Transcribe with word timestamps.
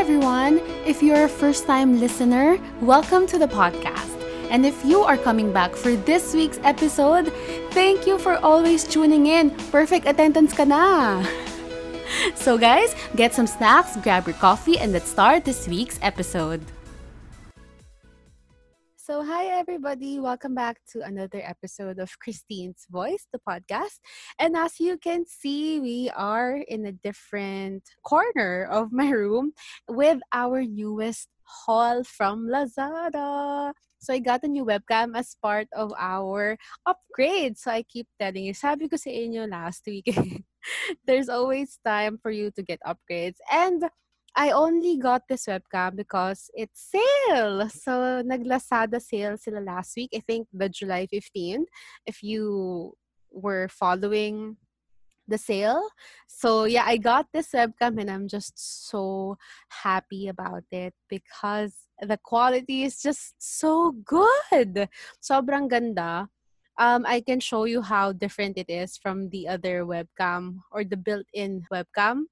Everyone. 0.00 0.62
If 0.86 1.02
you're 1.02 1.24
a 1.24 1.28
first 1.28 1.66
time 1.66 2.00
listener, 2.00 2.56
welcome 2.80 3.26
to 3.26 3.36
the 3.36 3.46
podcast. 3.46 4.16
And 4.48 4.64
if 4.64 4.82
you 4.82 5.02
are 5.02 5.18
coming 5.18 5.52
back 5.52 5.76
for 5.76 5.92
this 5.94 6.32
week's 6.32 6.58
episode, 6.64 7.30
thank 7.76 8.06
you 8.06 8.18
for 8.18 8.38
always 8.38 8.82
tuning 8.82 9.26
in. 9.26 9.50
Perfect 9.68 10.08
attendance 10.08 10.56
ka 10.56 10.64
na. 10.64 11.20
So, 12.34 12.56
guys, 12.56 12.96
get 13.14 13.34
some 13.34 13.46
snacks, 13.46 13.94
grab 14.00 14.26
your 14.26 14.40
coffee, 14.40 14.78
and 14.80 14.90
let's 14.90 15.12
start 15.12 15.44
this 15.44 15.68
week's 15.68 16.00
episode. 16.00 16.64
Hi 19.20 19.52
everybody. 19.52 20.18
Welcome 20.18 20.54
back 20.54 20.80
to 20.96 21.04
another 21.04 21.44
episode 21.44 21.98
of 21.98 22.18
Christine's 22.20 22.86
Voice, 22.88 23.28
the 23.30 23.38
podcast. 23.44 24.00
And 24.38 24.56
as 24.56 24.80
you 24.80 24.96
can 24.96 25.26
see, 25.26 25.78
we 25.78 26.08
are 26.16 26.56
in 26.56 26.86
a 26.86 26.92
different 26.96 27.84
corner 28.02 28.64
of 28.64 28.92
my 28.92 29.10
room 29.10 29.52
with 29.86 30.24
our 30.32 30.64
newest 30.64 31.28
haul 31.44 32.02
from 32.02 32.48
Lazada. 32.48 33.74
So, 34.00 34.14
I 34.14 34.20
got 34.20 34.40
a 34.42 34.48
new 34.48 34.64
webcam 34.64 35.12
as 35.12 35.36
part 35.42 35.68
of 35.76 35.92
our 35.98 36.56
upgrade. 36.86 37.58
So, 37.58 37.72
I 37.72 37.82
keep 37.82 38.08
telling 38.18 38.48
you, 38.48 38.54
sabi 38.56 38.88
ko 38.88 38.96
sa 38.96 39.12
inyo 39.12 39.44
last 39.44 39.84
week, 39.84 40.08
there's 41.06 41.28
always 41.28 41.76
time 41.84 42.16
for 42.16 42.30
you 42.32 42.50
to 42.56 42.62
get 42.64 42.80
upgrades. 42.88 43.36
And 43.52 43.84
I 44.36 44.52
only 44.52 44.96
got 44.96 45.22
this 45.28 45.46
webcam 45.46 45.96
because 45.96 46.50
it's 46.54 46.90
sale. 46.92 47.68
So, 47.68 48.22
nag-Lazada 48.22 49.02
sale 49.02 49.36
sila 49.36 49.60
last 49.60 49.96
week. 49.96 50.10
I 50.14 50.20
think 50.20 50.48
the 50.52 50.68
July 50.68 51.08
15th. 51.12 51.66
If 52.06 52.22
you 52.22 52.94
were 53.30 53.68
following 53.68 54.56
the 55.30 55.38
sale. 55.38 55.88
So, 56.26 56.64
yeah, 56.64 56.84
I 56.86 56.98
got 56.98 57.26
this 57.32 57.52
webcam 57.54 58.00
and 58.00 58.10
I'm 58.10 58.28
just 58.28 58.58
so 58.90 59.38
happy 59.68 60.28
about 60.28 60.64
it 60.70 60.92
because 61.08 61.86
the 62.00 62.18
quality 62.18 62.82
is 62.82 63.00
just 63.00 63.34
so 63.38 63.92
good. 64.04 64.88
Sobrang 65.22 65.70
ganda. 65.70 66.28
Um, 66.78 67.04
I 67.06 67.20
can 67.20 67.40
show 67.40 67.64
you 67.64 67.82
how 67.82 68.12
different 68.12 68.58
it 68.58 68.68
is 68.68 68.96
from 68.96 69.30
the 69.30 69.46
other 69.48 69.84
webcam 69.84 70.60
or 70.72 70.82
the 70.82 70.96
built-in 70.96 71.62
webcam 71.72 72.24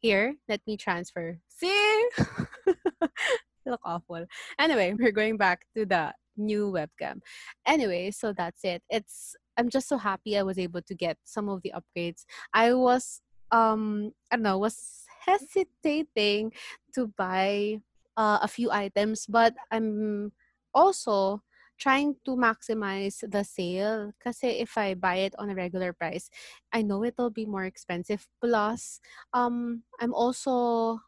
here, 0.00 0.34
let 0.48 0.60
me 0.66 0.76
transfer. 0.76 1.38
See? 1.48 2.08
Look 3.66 3.80
awful. 3.84 4.26
Anyway, 4.58 4.94
we're 4.98 5.12
going 5.12 5.36
back 5.36 5.66
to 5.76 5.84
the 5.84 6.12
new 6.36 6.70
webcam. 6.70 7.20
Anyway, 7.66 8.10
so 8.10 8.32
that's 8.32 8.64
it. 8.64 8.82
It's 8.90 9.34
I'm 9.56 9.70
just 9.70 9.88
so 9.88 9.96
happy 9.96 10.36
I 10.36 10.42
was 10.42 10.58
able 10.58 10.82
to 10.82 10.94
get 10.94 11.16
some 11.24 11.48
of 11.48 11.62
the 11.62 11.72
upgrades. 11.74 12.24
I 12.52 12.74
was 12.74 13.20
um 13.50 14.12
I 14.30 14.36
don't 14.36 14.42
know, 14.42 14.58
was 14.58 15.04
hesitating 15.24 16.52
to 16.94 17.08
buy 17.16 17.80
uh, 18.16 18.38
a 18.42 18.48
few 18.48 18.70
items, 18.70 19.26
but 19.26 19.54
I'm 19.70 20.32
also 20.74 21.42
trying 21.78 22.16
to 22.24 22.36
maximize 22.36 23.20
the 23.20 23.44
sale 23.44 24.12
kasi 24.22 24.60
if 24.60 24.76
I 24.76 24.94
buy 24.94 25.28
it 25.28 25.34
on 25.38 25.50
a 25.50 25.54
regular 25.54 25.92
price, 25.92 26.30
I 26.72 26.82
know 26.82 27.04
it'll 27.04 27.30
be 27.30 27.46
more 27.46 27.64
expensive. 27.64 28.26
Plus, 28.40 29.00
um, 29.32 29.82
I'm 30.00 30.14
also, 30.14 31.00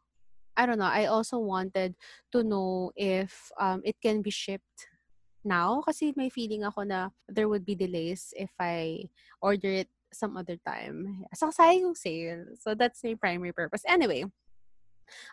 I 0.57 0.67
don't 0.67 0.79
know, 0.79 0.91
I 0.91 1.07
also 1.07 1.39
wanted 1.39 1.97
to 2.33 2.43
know 2.45 2.93
if 2.97 3.51
um, 3.59 3.83
it 3.85 3.97
can 4.03 4.23
be 4.23 4.31
shipped 4.31 4.89
now 5.45 5.81
kasi 5.87 6.13
may 6.17 6.29
feeling 6.29 6.65
ako 6.65 6.83
na 6.83 7.09
there 7.29 7.49
would 7.49 7.65
be 7.65 7.75
delays 7.75 8.35
if 8.37 8.51
I 8.59 9.09
order 9.41 9.87
it 9.87 9.89
some 10.13 10.37
other 10.37 10.57
time. 10.67 11.25
So, 11.35 11.51
sayang 11.53 11.81
yung 11.81 11.95
sale. 11.95 12.45
So, 12.61 12.75
that's 12.75 13.05
my 13.05 13.15
primary 13.15 13.53
purpose. 13.53 13.85
Anyway, 13.87 14.25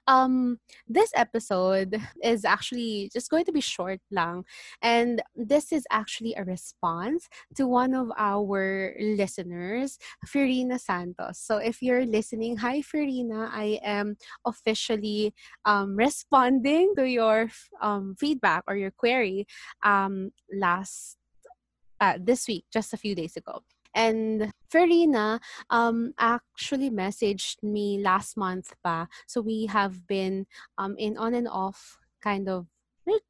um, 0.08 0.60
this 0.88 1.12
episode 1.16 2.00
is 2.24 2.46
actually 2.46 3.10
just 3.14 3.30
going 3.30 3.46
to 3.46 3.52
be 3.52 3.62
short 3.62 4.00
lang. 4.12 4.44
And 4.82 5.22
this 5.36 5.72
is 5.72 5.86
actually 5.92 6.34
a 6.36 6.44
response 6.44 7.28
to 7.56 7.68
one 7.68 7.94
of 7.94 8.12
our 8.18 8.96
listeners, 9.00 9.98
Farina 10.26 10.80
Santos. 10.80 11.40
So 11.40 11.58
if 11.58 11.82
you're 11.82 12.06
listening, 12.06 12.58
hi 12.58 12.82
Farina, 12.82 13.50
I 13.52 13.80
am 13.84 14.18
officially 14.46 15.34
um, 15.66 15.96
responding 15.96 16.94
to 16.98 17.08
your 17.08 17.50
um, 17.82 18.16
feedback 18.20 18.64
or 18.68 18.76
your 18.76 18.92
query 18.92 19.48
um, 19.84 20.32
last 20.54 21.18
uh, 22.00 22.18
this 22.20 22.48
week, 22.48 22.66
just 22.72 22.94
a 22.94 22.98
few 22.98 23.16
days 23.16 23.38
ago. 23.38 23.64
And 23.96 24.52
Farina 24.70 25.40
um, 25.70 26.14
actually 26.20 26.92
messaged 26.92 27.64
me 27.64 28.02
last 28.04 28.38
month 28.38 28.74
pa. 28.84 29.08
So 29.26 29.42
we 29.42 29.66
have 29.68 30.06
been 30.06 30.46
um, 30.78 30.96
in 31.00 31.18
on 31.18 31.34
and 31.34 31.48
off 31.48 31.98
kind 32.22 32.50
of 32.50 32.68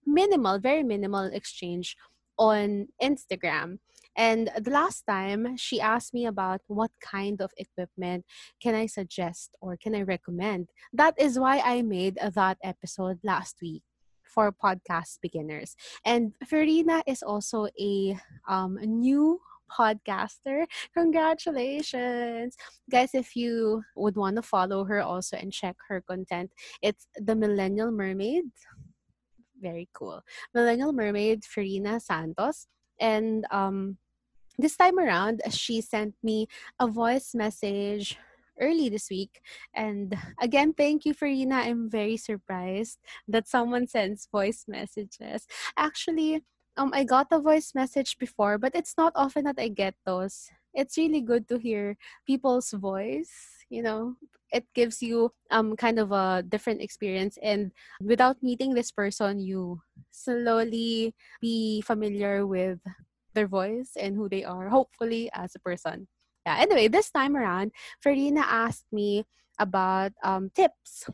minimal, 0.06 0.60
very 0.60 0.84
minimal 0.84 1.26
exchange 1.26 1.96
on 2.38 2.88
Instagram. 3.02 3.78
And 4.18 4.50
the 4.58 4.72
last 4.72 5.04
time, 5.08 5.58
she 5.58 5.82
asked 5.82 6.14
me 6.14 6.26
about 6.26 6.62
what 6.68 6.92
kind 7.04 7.42
of 7.42 7.52
equipment 7.58 8.26
can 8.64 8.74
I 8.74 8.86
suggest 8.86 9.52
or 9.60 9.76
can 9.76 9.94
I 9.94 10.04
recommend. 10.04 10.70
That 10.94 11.16
is 11.20 11.38
why 11.38 11.60
I 11.60 11.82
made 11.82 12.18
that 12.18 12.58
episode 12.64 13.20
last 13.24 13.58
week 13.62 13.84
for 14.24 14.52
podcast 14.52 15.20
beginners. 15.22 15.76
And 16.06 16.34
Farina 16.48 17.04
is 17.06 17.22
also 17.22 17.68
a 17.80 18.18
um, 18.48 18.80
new 18.82 19.42
podcaster. 19.72 20.66
Congratulations. 20.94 22.56
Guys, 22.90 23.14
if 23.14 23.36
you 23.36 23.84
would 23.96 24.16
want 24.16 24.36
to 24.38 24.42
follow 24.42 24.84
her 24.86 25.02
also 25.02 25.38
and 25.38 25.52
check 25.52 25.76
her 25.88 26.02
content, 26.02 26.52
it's 26.82 27.08
The 27.16 27.36
Millennial 27.36 27.92
Mermaid. 27.92 28.46
Very 29.62 29.90
cool. 29.94 30.22
Millennial 30.54 30.94
Mermaid 30.94 31.46
Farina 31.46 32.00
Santos. 32.00 32.68
And 33.00 33.46
um, 33.52 33.98
this 34.58 34.78
time 34.78 35.00
around, 35.00 35.42
she 35.50 35.82
sent 35.82 36.16
me 36.24 36.48
a 36.80 36.88
voice 36.88 37.34
message 37.34 38.18
early 38.60 38.90
this 38.90 39.10
week. 39.10 39.42
And 39.74 40.18
again, 40.40 40.74
thank 40.74 41.06
you, 41.06 41.14
Farina. 41.14 41.56
I'm 41.56 41.90
very 41.90 42.18
surprised 42.18 43.00
that 43.28 43.48
someone 43.48 43.88
sends 43.88 44.28
voice 44.32 44.66
messages. 44.68 45.48
Actually, 45.78 46.44
um 46.78 46.92
I 46.94 47.04
got 47.04 47.28
a 47.32 47.40
voice 47.40 47.72
message 47.76 48.18
before, 48.20 48.58
but 48.58 48.76
it's 48.76 48.96
not 48.98 49.14
often 49.16 49.46
that 49.46 49.60
I 49.60 49.70
get 49.70 49.96
those. 50.06 50.50
It's 50.74 50.98
really 50.98 51.22
good 51.22 51.48
to 51.50 51.58
hear 51.58 51.98
people's 52.28 52.72
voice, 52.72 53.64
you 53.70 53.82
know. 53.84 54.16
It 54.52 54.66
gives 54.76 55.02
you 55.02 55.32
um 55.52 55.76
kind 55.76 56.00
of 56.00 56.12
a 56.12 56.44
different 56.48 56.82
experience 56.82 57.38
and 57.42 57.72
without 58.02 58.42
meeting 58.44 58.74
this 58.74 58.92
person 58.92 59.40
you 59.40 59.82
slowly 60.12 61.14
be 61.42 61.82
familiar 61.82 62.46
with 62.48 62.80
their 63.34 63.48
voice 63.48 63.92
and 64.00 64.16
who 64.16 64.30
they 64.30 64.44
are, 64.44 64.70
hopefully 64.70 65.30
as 65.34 65.56
a 65.56 65.60
person. 65.60 66.08
Yeah, 66.46 66.58
anyway, 66.60 66.88
this 66.88 67.10
time 67.12 67.36
around, 67.36 67.72
Farina 68.02 68.42
asked 68.48 68.86
me 68.92 69.26
about 69.60 70.14
um, 70.24 70.52
tips 70.56 71.10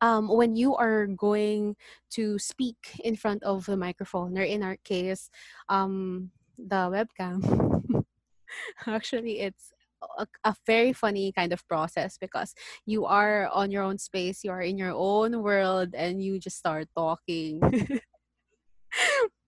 um, 0.00 0.28
when 0.28 0.56
you 0.56 0.76
are 0.76 1.06
going 1.06 1.76
to 2.10 2.38
speak 2.38 3.00
in 3.04 3.16
front 3.16 3.42
of 3.42 3.66
the 3.66 3.76
microphone, 3.76 4.38
or 4.38 4.42
in 4.42 4.62
our 4.62 4.76
case, 4.84 5.30
um, 5.68 6.30
the 6.58 6.90
webcam, 6.90 8.04
actually, 8.86 9.40
it's 9.40 9.72
a, 10.18 10.26
a, 10.44 10.54
very 10.66 10.92
funny 10.92 11.32
kind 11.32 11.52
of 11.52 11.66
process 11.68 12.18
because 12.18 12.54
you 12.86 13.04
are 13.04 13.48
on 13.52 13.70
your 13.70 13.82
own 13.82 13.98
space, 13.98 14.44
you 14.44 14.50
are 14.50 14.62
in 14.62 14.78
your 14.78 14.92
own 14.94 15.42
world, 15.42 15.94
and 15.94 16.22
you 16.22 16.38
just 16.38 16.58
start 16.58 16.88
talking. 16.96 17.60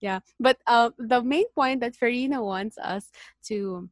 yeah, 0.01 0.19
but 0.39 0.57
uh, 0.67 0.91
the 0.97 1.23
main 1.23 1.45
point 1.55 1.79
that 1.81 1.95
Farina 1.95 2.43
wants 2.43 2.77
us 2.77 3.11
to 3.45 3.89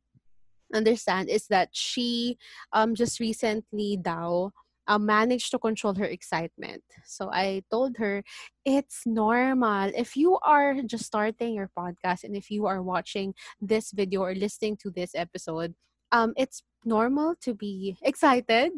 understand 0.74 1.30
is 1.30 1.48
that 1.48 1.70
she 1.72 2.38
um, 2.74 2.96
just 2.96 3.20
recently, 3.20 3.98
Dao, 4.02 4.52
uh, 4.90 4.98
managed 4.98 5.52
to 5.52 5.60
control 5.60 5.94
her 5.94 6.06
excitement. 6.06 6.84
So 7.06 7.30
I 7.32 7.64
told 7.70 7.98
her, 7.98 8.24
it's 8.66 9.06
normal. 9.06 9.92
If 9.96 10.18
you 10.18 10.40
are 10.44 10.82
just 10.82 11.06
starting 11.06 11.54
your 11.54 11.70
podcast 11.78 12.24
and 12.26 12.36
if 12.36 12.50
you 12.50 12.66
are 12.66 12.82
watching 12.82 13.36
this 13.62 13.92
video 13.92 14.22
or 14.22 14.34
listening 14.34 14.78
to 14.78 14.90
this 14.90 15.14
episode, 15.14 15.76
um, 16.12 16.34
it's 16.36 16.64
normal 16.84 17.36
to 17.42 17.54
be 17.54 17.98
excited. 18.02 18.72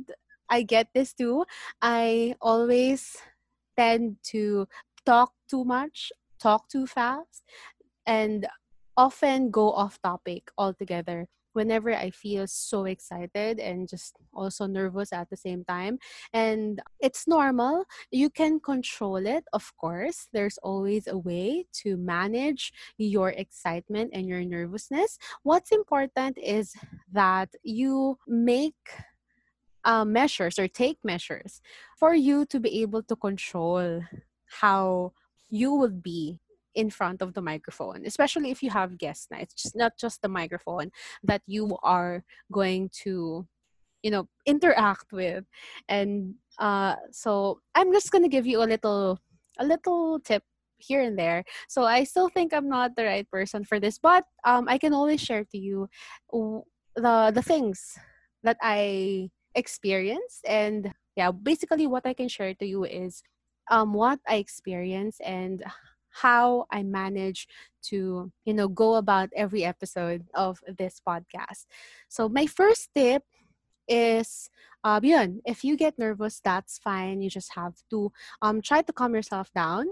I 0.50 0.64
get 0.64 0.90
this 0.94 1.14
too. 1.14 1.46
I 1.82 2.36
always 2.42 3.16
tend 3.78 4.18
to 4.36 4.68
talk 5.06 5.32
too 5.50 5.64
much, 5.64 6.12
talk 6.40 6.68
too 6.68 6.86
fast, 6.86 7.44
and 8.06 8.48
often 8.98 9.50
go 9.50 9.72
off 9.72 10.02
topic 10.02 10.52
altogether 10.58 11.28
whenever 11.54 11.94
I 11.94 12.10
feel 12.12 12.48
so 12.48 12.86
excited 12.86 13.60
and 13.60 13.88
just 13.88 14.16
also 14.34 14.68
nervous 14.68 15.14
at 15.14 15.30
the 15.30 15.38
same 15.38 15.64
time. 15.66 16.00
And 16.34 16.82
it's 17.00 17.28
normal. 17.28 17.86
You 18.12 18.30
can 18.30 18.60
control 18.60 19.26
it, 19.26 19.46
of 19.54 19.72
course. 19.78 20.28
There's 20.34 20.58
always 20.64 21.08
a 21.08 21.18
way 21.18 21.66
to 21.84 21.98
manage 21.98 22.74
your 22.98 23.30
excitement 23.30 24.12
and 24.14 24.28
your 24.28 24.44
nervousness. 24.44 25.18
What's 25.44 25.72
important 25.72 26.38
is 26.38 26.74
that 27.12 27.50
you 27.64 28.18
make 28.28 28.76
uh, 29.84 30.06
measures 30.06 30.60
or 30.60 30.68
take 30.68 31.00
measures 31.04 31.62
for 31.98 32.14
you 32.14 32.46
to 32.46 32.60
be 32.60 32.82
able 32.82 33.04
to 33.04 33.16
control 33.16 34.02
how 34.62 35.14
you 35.50 35.74
will 35.74 35.90
be 35.90 36.40
in 36.76 36.90
front 36.90 37.22
of 37.22 37.34
the 37.34 37.42
microphone, 37.42 38.06
especially 38.06 38.52
if 38.52 38.64
you 38.64 38.70
have 38.70 38.98
guest 38.98 39.32
nights. 39.32 39.54
It's 39.66 39.76
not 39.76 39.98
just 39.98 40.22
the 40.22 40.30
microphone 40.30 40.92
that 41.24 41.42
you 41.46 41.78
are 41.84 42.24
going 42.52 42.90
to, 43.04 43.48
you 44.04 44.12
know, 44.12 44.28
interact 44.46 45.12
with. 45.12 45.46
And 45.90 46.36
uh, 46.60 46.96
so 47.12 47.60
I'm 47.76 47.92
just 47.92 48.12
gonna 48.12 48.30
give 48.30 48.46
you 48.48 48.64
a 48.64 48.70
little, 48.70 49.20
a 49.60 49.66
little 49.66 50.20
tip 50.20 50.44
here 50.78 51.02
and 51.02 51.18
there. 51.18 51.44
So 51.70 51.84
I 51.84 52.04
still 52.04 52.30
think 52.30 52.54
I'm 52.54 52.68
not 52.68 52.96
the 52.96 53.06
right 53.06 53.30
person 53.30 53.64
for 53.64 53.80
this, 53.80 54.00
but 54.00 54.26
um, 54.44 54.68
I 54.68 54.78
can 54.78 54.94
always 54.94 55.22
share 55.22 55.46
to 55.46 55.58
you 55.58 55.90
the 56.96 57.32
the 57.34 57.42
things 57.42 57.98
that 58.44 58.58
I 58.62 59.30
experienced 59.56 60.44
and 60.48 60.92
yeah, 61.16 61.32
basically 61.32 61.88
what 61.88 62.06
I 62.06 62.14
can 62.14 62.28
share 62.28 62.54
to 62.56 62.66
you 62.66 62.86
is 62.86 63.22
um 63.70 63.94
what 63.94 64.20
I 64.28 64.36
experienced 64.36 65.22
and 65.24 65.64
how 66.12 66.66
I 66.72 66.84
manage 66.84 67.48
to, 67.84 68.32
you 68.46 68.54
know, 68.54 68.68
go 68.68 68.96
about 68.96 69.30
every 69.36 69.64
episode 69.64 70.26
of 70.34 70.60
this 70.68 71.02
podcast. 71.06 71.66
So 72.10 72.30
my 72.30 72.46
first 72.46 72.90
tip 72.94 73.24
is 73.88 74.50
uh, 74.84 75.00
yun, 75.04 75.42
if 75.46 75.64
you 75.64 75.78
get 75.78 76.00
nervous, 76.00 76.40
that's 76.44 76.78
fine. 76.80 77.22
You 77.22 77.30
just 77.30 77.54
have 77.54 77.76
to 77.90 78.12
um, 78.42 78.62
try 78.62 78.82
to 78.82 78.94
calm 78.94 79.14
yourself 79.14 79.52
down. 79.54 79.88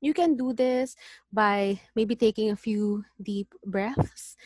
You 0.00 0.12
can 0.12 0.36
do 0.36 0.52
this 0.52 0.96
by 1.32 1.80
maybe 1.96 2.14
taking 2.14 2.50
a 2.50 2.56
few 2.56 3.04
deep 3.22 3.54
breaths. 3.64 4.36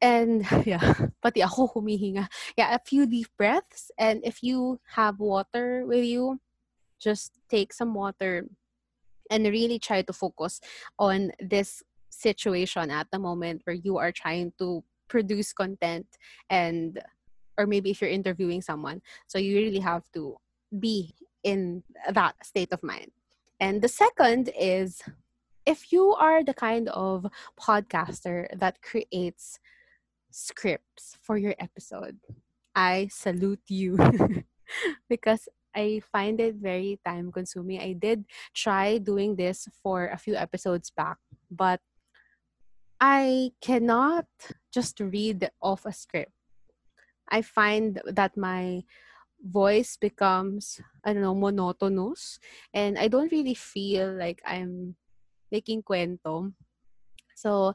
And 0.00 0.44
yeah, 0.66 0.92
pati 1.22 1.42
ako 1.42 1.68
humihinga. 1.68 2.28
Yeah, 2.56 2.74
a 2.74 2.80
few 2.84 3.06
deep 3.06 3.28
breaths. 3.38 3.90
And 3.98 4.20
if 4.24 4.42
you 4.42 4.80
have 4.96 5.18
water 5.18 5.84
with 5.86 6.04
you, 6.04 6.40
just 7.00 7.32
take 7.48 7.72
some 7.72 7.94
water 7.94 8.44
and 9.30 9.44
really 9.46 9.78
try 9.78 10.02
to 10.02 10.12
focus 10.12 10.60
on 10.98 11.32
this 11.40 11.82
situation 12.10 12.90
at 12.90 13.06
the 13.12 13.18
moment 13.18 13.62
where 13.64 13.76
you 13.76 13.98
are 13.98 14.12
trying 14.12 14.52
to 14.58 14.82
produce 15.08 15.52
content 15.52 16.06
and 16.50 17.00
or 17.58 17.66
maybe 17.66 17.90
if 17.90 18.00
you're 18.00 18.10
interviewing 18.10 18.60
someone 18.60 19.00
so 19.26 19.38
you 19.38 19.56
really 19.56 19.78
have 19.78 20.02
to 20.12 20.36
be 20.78 21.14
in 21.44 21.82
that 22.10 22.34
state 22.44 22.72
of 22.72 22.82
mind. 22.82 23.10
And 23.60 23.80
the 23.80 23.88
second 23.88 24.50
is 24.58 25.00
if 25.64 25.92
you 25.92 26.12
are 26.14 26.42
the 26.42 26.54
kind 26.54 26.88
of 26.88 27.26
podcaster 27.60 28.46
that 28.58 28.82
creates 28.82 29.58
scripts 30.30 31.16
for 31.22 31.38
your 31.38 31.54
episode 31.58 32.18
i 32.74 33.08
salute 33.10 33.62
you. 33.68 33.96
Because 35.08 35.48
I 35.76 36.00
find 36.00 36.40
it 36.40 36.56
very 36.56 36.98
time 37.04 37.30
consuming. 37.30 37.80
I 37.80 37.92
did 37.92 38.24
try 38.54 38.98
doing 38.98 39.36
this 39.36 39.68
for 39.82 40.08
a 40.08 40.16
few 40.16 40.34
episodes 40.34 40.90
back, 40.90 41.18
but 41.50 41.80
I 42.98 43.52
cannot 43.60 44.24
just 44.72 44.98
read 45.00 45.50
off 45.60 45.84
a 45.84 45.92
script. 45.92 46.32
I 47.28 47.42
find 47.42 48.00
that 48.06 48.36
my 48.36 48.84
voice 49.44 49.96
becomes, 50.00 50.80
I 51.04 51.12
don't 51.12 51.22
know, 51.22 51.34
monotonous. 51.34 52.38
And 52.72 52.98
I 52.98 53.08
don't 53.08 53.30
really 53.30 53.54
feel 53.54 54.14
like 54.14 54.40
I'm 54.46 54.96
making 55.52 55.82
kwento. 55.82 56.52
So, 57.34 57.74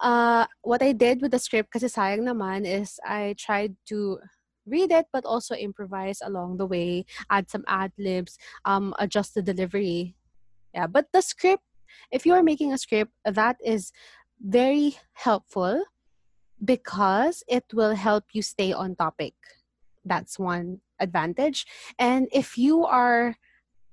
uh, 0.00 0.46
what 0.62 0.82
I 0.82 0.92
did 0.92 1.22
with 1.22 1.32
the 1.32 1.38
script, 1.38 1.72
kasi 1.72 1.86
sayang 1.86 2.22
naman, 2.22 2.66
is 2.66 3.00
I 3.04 3.34
tried 3.38 3.74
to 3.88 4.20
read 4.66 4.90
it 4.90 5.06
but 5.12 5.24
also 5.24 5.54
improvise 5.54 6.20
along 6.22 6.56
the 6.56 6.66
way 6.66 7.04
add 7.30 7.48
some 7.50 7.64
ad 7.66 7.92
libs 7.98 8.38
um 8.64 8.94
adjust 8.98 9.34
the 9.34 9.42
delivery. 9.42 10.14
Yeah 10.74 10.86
but 10.86 11.06
the 11.12 11.22
script 11.22 11.62
if 12.10 12.26
you 12.26 12.34
are 12.34 12.42
making 12.42 12.72
a 12.72 12.78
script 12.78 13.12
that 13.24 13.56
is 13.64 13.92
very 14.40 14.98
helpful 15.14 15.84
because 16.64 17.42
it 17.48 17.64
will 17.72 17.94
help 17.94 18.24
you 18.32 18.42
stay 18.42 18.72
on 18.72 18.96
topic. 18.96 19.34
That's 20.04 20.38
one 20.38 20.80
advantage. 21.00 21.66
And 21.98 22.28
if 22.32 22.56
you 22.58 22.84
are 22.84 23.36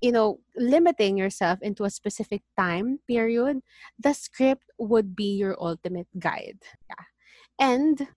you 0.01 0.11
know 0.11 0.39
limiting 0.57 1.17
yourself 1.17 1.61
into 1.61 1.85
a 1.85 1.89
specific 1.89 2.43
time 2.59 2.99
period 3.07 3.63
the 3.97 4.11
script 4.11 4.67
would 4.77 5.15
be 5.15 5.35
your 5.35 5.55
ultimate 5.59 6.07
guide. 6.19 6.59
Yeah. 6.89 7.05
And 7.59 8.07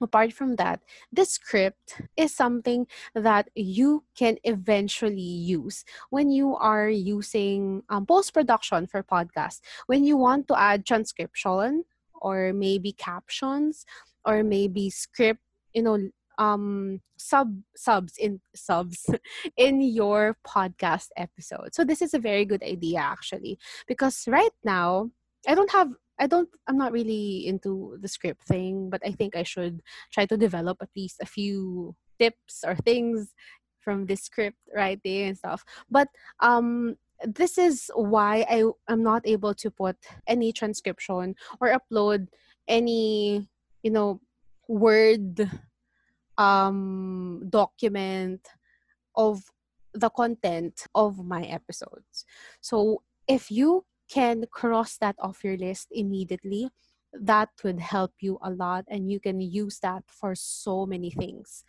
apart 0.00 0.32
from 0.32 0.56
that, 0.56 0.80
the 1.12 1.24
script 1.24 2.00
is 2.16 2.34
something 2.34 2.86
that 3.14 3.48
you 3.54 4.04
can 4.16 4.36
eventually 4.44 5.20
use 5.20 5.84
when 6.10 6.30
you 6.30 6.56
are 6.56 6.88
using 6.88 7.82
um, 7.88 8.06
post 8.06 8.34
production 8.34 8.86
for 8.86 9.02
podcasts. 9.02 9.60
When 9.86 10.04
you 10.04 10.16
want 10.16 10.48
to 10.48 10.58
add 10.58 10.86
transcription 10.86 11.84
or 12.14 12.52
maybe 12.52 12.92
captions 12.92 13.86
or 14.24 14.42
maybe 14.42 14.90
script, 14.90 15.40
you 15.74 15.82
know, 15.82 16.10
um 16.38 17.00
sub 17.16 17.62
subs 17.74 18.18
in 18.18 18.40
subs 18.54 19.08
in 19.56 19.80
your 19.80 20.36
podcast 20.46 21.08
episode. 21.16 21.74
So 21.74 21.84
this 21.84 22.02
is 22.02 22.12
a 22.12 22.18
very 22.18 22.44
good 22.44 22.62
idea 22.62 22.98
actually 22.98 23.58
because 23.86 24.24
right 24.28 24.52
now 24.64 25.10
I 25.48 25.54
don't 25.54 25.70
have 25.72 25.92
I 26.18 26.26
don't 26.26 26.48
I'm 26.66 26.78
not 26.78 26.92
really 26.92 27.46
into 27.46 27.98
the 28.00 28.08
script 28.08 28.44
thing, 28.44 28.90
but 28.90 29.02
I 29.04 29.12
think 29.12 29.36
I 29.36 29.42
should 29.42 29.82
try 30.12 30.26
to 30.26 30.36
develop 30.36 30.78
at 30.80 30.88
least 30.96 31.18
a 31.20 31.26
few 31.26 31.94
tips 32.18 32.64
or 32.66 32.76
things 32.76 33.34
from 33.80 34.06
the 34.06 34.16
script 34.16 34.58
writing 34.74 35.28
and 35.28 35.36
stuff. 35.38 35.64
But 35.90 36.08
um 36.40 36.96
this 37.24 37.56
is 37.56 37.90
why 37.94 38.44
I 38.48 38.64
am 38.92 39.02
not 39.02 39.26
able 39.26 39.54
to 39.54 39.70
put 39.70 39.96
any 40.26 40.52
transcription 40.52 41.34
or 41.60 41.72
upload 41.72 42.28
any, 42.68 43.48
you 43.82 43.90
know, 43.90 44.20
word 44.68 45.50
um 46.38 47.42
document 47.48 48.46
of 49.14 49.44
the 49.94 50.10
content 50.10 50.86
of 50.94 51.24
my 51.24 51.42
episodes. 51.44 52.26
So 52.60 53.02
if 53.28 53.50
you 53.50 53.84
can 54.08 54.44
cross 54.50 54.96
that 54.98 55.16
off 55.18 55.44
your 55.44 55.56
list 55.56 55.88
immediately, 55.90 56.70
that 57.12 57.48
would 57.64 57.80
help 57.80 58.12
you 58.20 58.38
a 58.42 58.50
lot 58.50 58.84
and 58.88 59.10
you 59.10 59.20
can 59.20 59.40
use 59.40 59.78
that 59.80 60.04
for 60.06 60.34
so 60.34 60.86
many 60.86 61.10
things. 61.10 61.64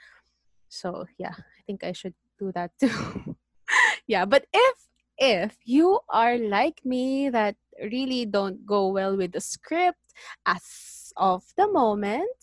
So, 0.69 1.05
yeah, 1.17 1.33
I 1.37 1.61
think 1.65 1.83
I 1.83 1.91
should 1.91 2.13
do 2.37 2.51
that 2.53 2.71
too. 2.79 3.35
yeah, 4.07 4.25
but 4.25 4.45
if 4.53 4.75
if 5.17 5.57
you 5.65 5.99
are 6.09 6.37
like 6.37 6.85
me 6.85 7.29
that 7.29 7.55
really 7.81 8.25
don't 8.25 8.65
go 8.65 8.89
well 8.89 9.17
with 9.17 9.31
the 9.31 9.41
script 9.41 10.13
as 10.45 11.11
of 11.17 11.43
the 11.57 11.67
moment, 11.67 12.37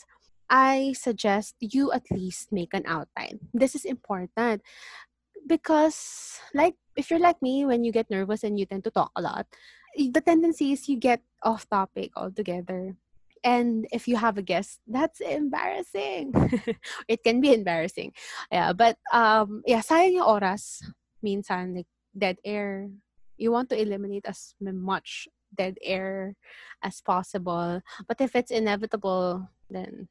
I 0.50 0.94
suggest 0.98 1.54
you 1.60 1.92
at 1.92 2.10
least 2.10 2.50
make 2.50 2.74
an 2.74 2.82
outline. 2.86 3.38
This 3.54 3.74
is 3.74 3.84
important 3.84 4.62
because 5.46 6.40
like 6.52 6.74
if 6.96 7.10
you're 7.10 7.22
like 7.22 7.40
me 7.42 7.64
when 7.64 7.84
you 7.84 7.92
get 7.92 8.10
nervous 8.10 8.44
and 8.44 8.58
you 8.58 8.66
tend 8.66 8.84
to 8.84 8.90
talk 8.90 9.10
a 9.16 9.22
lot, 9.22 9.46
the 9.96 10.20
tendency 10.20 10.72
is 10.72 10.88
you 10.88 10.96
get 10.96 11.22
off 11.42 11.68
topic 11.68 12.12
altogether. 12.16 12.96
And 13.44 13.86
if 13.92 14.08
you 14.08 14.16
have 14.16 14.38
a 14.38 14.42
guest, 14.42 14.80
that's 14.88 15.20
embarrassing. 15.20 16.32
it 17.08 17.22
can 17.22 17.40
be 17.40 17.52
embarrassing. 17.52 18.12
Yeah, 18.50 18.72
but 18.72 18.96
um 19.12 19.62
yeah, 19.66 19.80
sayang 19.84 20.16
yung 20.16 20.28
oras. 20.28 20.80
Minsan 21.22 21.76
like 21.76 21.90
dead 22.16 22.38
air. 22.44 22.88
You 23.36 23.52
want 23.52 23.68
to 23.70 23.80
eliminate 23.80 24.24
as 24.24 24.54
much 24.60 25.28
dead 25.52 25.76
air 25.82 26.34
as 26.82 27.00
possible. 27.00 27.82
But 28.08 28.20
if 28.20 28.34
it's 28.34 28.50
inevitable, 28.50 29.48
then 29.68 30.08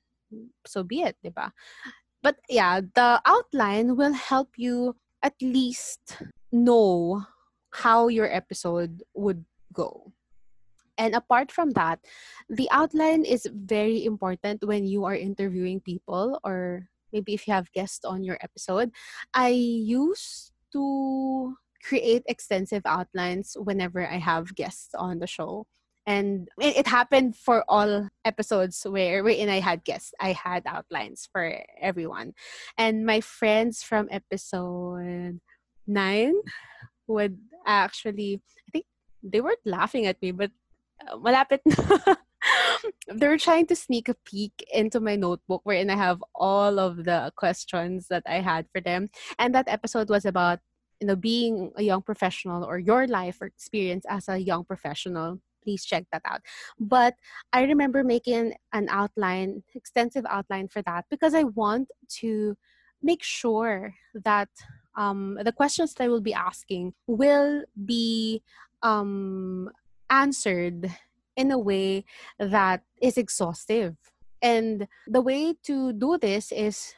so 0.66 0.84
be 0.84 1.02
it, 1.02 1.18
diba? 1.26 1.52
But 2.22 2.38
yeah, 2.48 2.82
the 2.82 3.22
outline 3.26 3.98
will 3.98 4.14
help 4.14 4.56
you 4.56 4.96
at 5.24 5.36
least 5.42 6.22
know 6.52 7.26
how 7.72 8.08
your 8.08 8.30
episode 8.30 9.02
would 9.16 9.44
go. 9.74 10.14
And 10.98 11.16
apart 11.16 11.52
from 11.52 11.72
that, 11.72 12.00
the 12.50 12.70
outline 12.72 13.26
is 13.26 13.48
very 13.52 14.06
important 14.06 14.64
when 14.64 14.86
you 14.86 15.06
are 15.06 15.16
interviewing 15.16 15.82
people 15.82 16.40
or 16.44 16.88
maybe 17.12 17.34
if 17.34 17.48
you 17.48 17.54
have 17.54 17.72
guests 17.72 18.06
on 18.06 18.24
your 18.24 18.38
episode. 18.42 18.92
I 19.34 19.50
used 19.50 20.54
to 20.74 21.56
create 21.84 22.24
extensive 22.28 22.84
outlines 22.86 23.58
whenever 23.60 24.08
I 24.08 24.18
have 24.18 24.56
guests 24.56 24.94
on 24.96 25.20
the 25.20 25.28
show. 25.28 25.66
And 26.06 26.50
it, 26.60 26.86
happened 26.86 27.38
for 27.38 27.64
all 27.70 28.10
episodes 28.26 28.84
where 28.84 29.24
wherein 29.24 29.48
I 29.48 29.62
had 29.62 29.86
guests. 29.86 30.14
I 30.20 30.34
had 30.34 30.64
outlines 30.66 31.30
for 31.32 31.64
everyone. 31.80 32.34
And 32.78 33.06
my 33.06 33.22
friends 33.22 33.84
from 33.84 34.10
episode 34.12 35.40
nine 35.88 36.36
would 37.08 37.38
actually 37.66 38.42
I 38.68 38.72
think 38.72 38.86
they 39.24 39.42
weren't 39.42 39.66
laughing 39.66 40.06
at 40.06 40.22
me, 40.22 40.32
but 40.32 40.52
uh, 41.08 41.18
malapit 41.18 41.62
they 43.14 43.28
were 43.28 43.38
trying 43.38 43.66
to 43.68 43.76
sneak 43.76 44.10
a 44.10 44.16
peek 44.26 44.66
into 44.74 45.00
my 45.00 45.16
notebook 45.16 45.62
wherein 45.64 45.90
I 45.90 45.96
have 45.96 46.24
all 46.36 46.80
of 46.80 47.04
the 47.06 47.32
questions 47.36 48.08
that 48.10 48.24
I 48.26 48.42
had 48.42 48.68
for 48.72 48.82
them. 48.82 49.10
And 49.40 49.56
that 49.56 49.68
episode 49.68 50.10
was 50.10 50.26
about, 50.26 50.60
you 51.00 51.08
know, 51.08 51.16
being 51.16 51.72
a 51.78 51.84
young 51.84 52.02
professional 52.02 52.64
or 52.64 52.80
your 52.80 53.08
life 53.08 53.38
or 53.42 53.48
experience 53.48 54.06
as 54.10 54.28
a 54.28 54.38
young 54.38 54.66
professional. 54.66 55.40
Please 55.64 55.86
check 55.86 56.06
that 56.12 56.22
out. 56.26 56.42
But 56.80 57.16
I 57.54 57.64
remember 57.64 58.04
making 58.04 58.54
an 58.74 58.88
outline, 58.90 59.64
extensive 59.76 60.26
outline 60.30 60.68
for 60.68 60.82
that 60.84 61.06
because 61.10 61.34
I 61.34 61.44
want 61.44 61.90
to 62.20 62.58
make 63.02 63.24
sure 63.24 63.94
that 64.26 64.50
um, 64.96 65.40
the 65.44 65.52
questions 65.52 65.94
that 65.94 66.04
I 66.04 66.08
will 66.08 66.22
be 66.22 66.34
asking 66.34 66.94
will 67.08 67.64
be 67.86 68.44
um, 68.84 69.70
answered 70.10 70.92
in 71.36 71.52
a 71.52 71.58
way 71.58 72.06
that 72.38 72.84
is 73.02 73.18
exhaustive. 73.18 73.96
And 74.42 74.88
the 75.08 75.22
way 75.22 75.56
to 75.64 75.94
do 75.94 76.18
this 76.18 76.52
is 76.52 76.94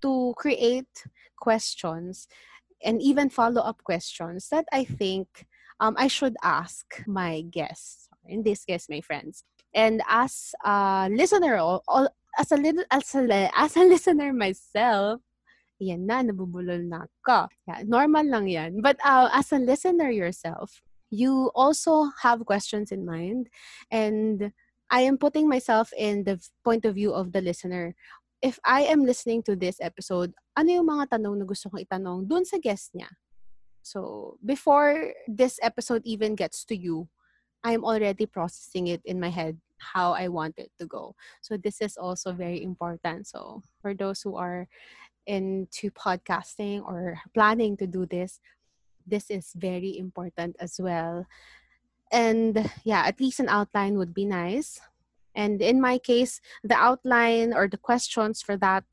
to 0.00 0.34
create 0.36 1.04
questions 1.36 2.26
and 2.82 3.00
even 3.00 3.30
follow 3.30 3.62
up 3.62 3.84
questions 3.84 4.48
that 4.48 4.64
I 4.72 4.84
think 4.84 5.46
um, 5.78 5.94
I 5.98 6.08
should 6.08 6.34
ask 6.42 6.86
my 7.06 7.42
guests, 7.42 8.08
in 8.26 8.42
this 8.42 8.64
case, 8.64 8.88
my 8.88 9.00
friends. 9.00 9.44
And 9.74 10.02
as 10.08 10.54
a 10.64 11.08
listener, 11.10 11.56
as 12.38 12.52
a 12.52 12.58
as 12.90 13.14
a, 13.14 13.50
as 13.56 13.76
a 13.76 13.84
listener 13.84 14.32
myself, 14.32 15.20
yan 15.78 16.06
na, 16.06 16.22
nabubulol 16.22 16.86
na 16.86 17.10
ka. 17.26 17.48
Yeah, 17.66 17.82
normal 17.86 18.26
lang 18.26 18.46
yan. 18.46 18.80
But 18.80 18.98
uh, 19.04 19.28
as 19.32 19.50
a 19.52 19.58
listener 19.58 20.10
yourself, 20.10 20.82
you 21.12 21.52
also 21.54 22.08
have 22.24 22.48
questions 22.48 22.90
in 22.90 23.04
mind 23.04 23.52
and 23.92 24.50
I 24.90 25.02
am 25.04 25.18
putting 25.18 25.48
myself 25.48 25.92
in 25.96 26.24
the 26.24 26.40
point 26.64 26.84
of 26.84 26.96
view 26.96 27.12
of 27.12 27.32
the 27.32 27.40
listener. 27.40 27.94
If 28.40 28.58
I 28.64 28.82
am 28.88 29.04
listening 29.04 29.42
to 29.44 29.54
this 29.54 29.76
episode, 29.80 30.32
ano 30.56 30.72
yung 30.72 30.88
mga 30.88 31.16
tanong 31.16 31.38
na 31.38 31.44
gusto 31.44 31.68
kong 31.68 31.84
itanong 31.84 32.28
dun 32.28 32.44
sa 32.44 32.56
guest 32.56 32.96
niya? 32.96 33.08
So, 33.82 34.36
before 34.44 35.12
this 35.28 35.60
episode 35.62 36.02
even 36.04 36.34
gets 36.34 36.64
to 36.66 36.76
you, 36.76 37.08
I'm 37.64 37.84
already 37.84 38.26
processing 38.26 38.88
it 38.88 39.00
in 39.04 39.20
my 39.20 39.30
head 39.30 39.60
how 39.78 40.12
I 40.12 40.28
want 40.28 40.58
it 40.58 40.70
to 40.78 40.86
go. 40.86 41.14
So, 41.40 41.56
this 41.56 41.80
is 41.80 41.96
also 41.96 42.32
very 42.32 42.62
important. 42.62 43.26
So, 43.28 43.62
for 43.80 43.94
those 43.94 44.20
who 44.22 44.36
are 44.36 44.68
into 45.26 45.90
podcasting 45.90 46.84
or 46.84 47.18
planning 47.34 47.76
to 47.78 47.86
do 47.86 48.06
this, 48.06 48.40
this 49.06 49.30
is 49.30 49.52
very 49.56 49.98
important 49.98 50.56
as 50.60 50.80
well. 50.80 51.26
And 52.10 52.70
yeah, 52.84 53.04
at 53.06 53.20
least 53.20 53.40
an 53.40 53.48
outline 53.48 53.96
would 53.98 54.14
be 54.14 54.26
nice. 54.26 54.80
And 55.34 55.62
in 55.62 55.80
my 55.80 55.98
case, 55.98 56.40
the 56.62 56.76
outline 56.76 57.54
or 57.54 57.68
the 57.68 57.78
questions 57.78 58.42
for 58.42 58.56
that 58.58 58.84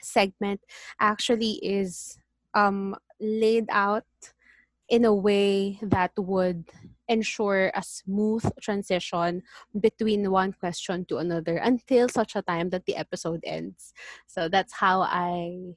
segment 0.00 0.60
actually 1.00 1.52
is 1.64 2.18
um, 2.54 2.94
laid 3.20 3.66
out 3.70 4.04
in 4.88 5.04
a 5.04 5.14
way 5.14 5.78
that 5.82 6.12
would 6.16 6.64
ensure 7.08 7.72
a 7.74 7.82
smooth 7.82 8.44
transition 8.60 9.42
between 9.80 10.30
one 10.30 10.52
question 10.52 11.04
to 11.06 11.16
another 11.16 11.56
until 11.56 12.08
such 12.08 12.36
a 12.36 12.42
time 12.42 12.70
that 12.70 12.84
the 12.84 12.96
episode 12.96 13.40
ends. 13.44 13.92
So 14.26 14.48
that's 14.48 14.74
how 14.74 15.00
I 15.02 15.74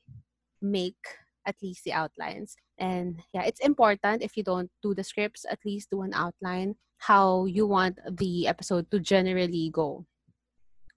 make 0.61 0.99
at 1.45 1.55
least 1.61 1.83
the 1.83 1.93
outlines. 1.93 2.55
And 2.77 3.21
yeah, 3.33 3.43
it's 3.43 3.59
important 3.59 4.21
if 4.21 4.37
you 4.37 4.43
don't 4.43 4.69
do 4.81 4.93
the 4.93 5.03
scripts, 5.03 5.45
at 5.49 5.59
least 5.65 5.89
do 5.89 6.01
an 6.01 6.13
outline 6.13 6.75
how 7.01 7.45
you 7.45 7.65
want 7.65 7.97
the 8.17 8.47
episode 8.47 8.89
to 8.91 8.99
generally 8.99 9.71
go. 9.73 10.05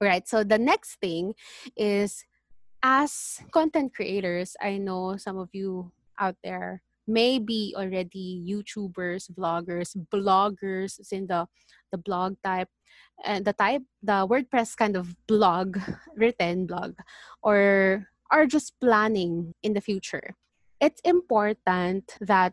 All 0.00 0.08
right. 0.08 0.28
So 0.28 0.44
the 0.44 0.58
next 0.58 1.00
thing 1.00 1.32
is 1.76 2.24
as 2.82 3.40
content 3.52 3.94
creators, 3.94 4.54
I 4.60 4.76
know 4.76 5.16
some 5.16 5.38
of 5.38 5.48
you 5.52 5.92
out 6.20 6.36
there 6.44 6.82
may 7.06 7.38
be 7.38 7.74
already 7.76 8.44
YouTubers, 8.44 9.32
vloggers, 9.32 9.96
bloggers 10.12 11.00
in 11.10 11.26
the 11.26 11.46
the 11.90 11.98
blog 11.98 12.36
type 12.42 12.68
and 13.24 13.44
the 13.44 13.52
type 13.52 13.82
the 14.02 14.26
WordPress 14.28 14.76
kind 14.76 14.96
of 14.96 15.16
blog, 15.26 15.78
written 16.16 16.66
blog, 16.66 16.94
or 17.42 18.06
are 18.34 18.50
just 18.50 18.74
planning 18.82 19.54
in 19.62 19.78
the 19.78 19.80
future, 19.80 20.34
it's 20.82 21.00
important 21.06 22.18
that 22.20 22.52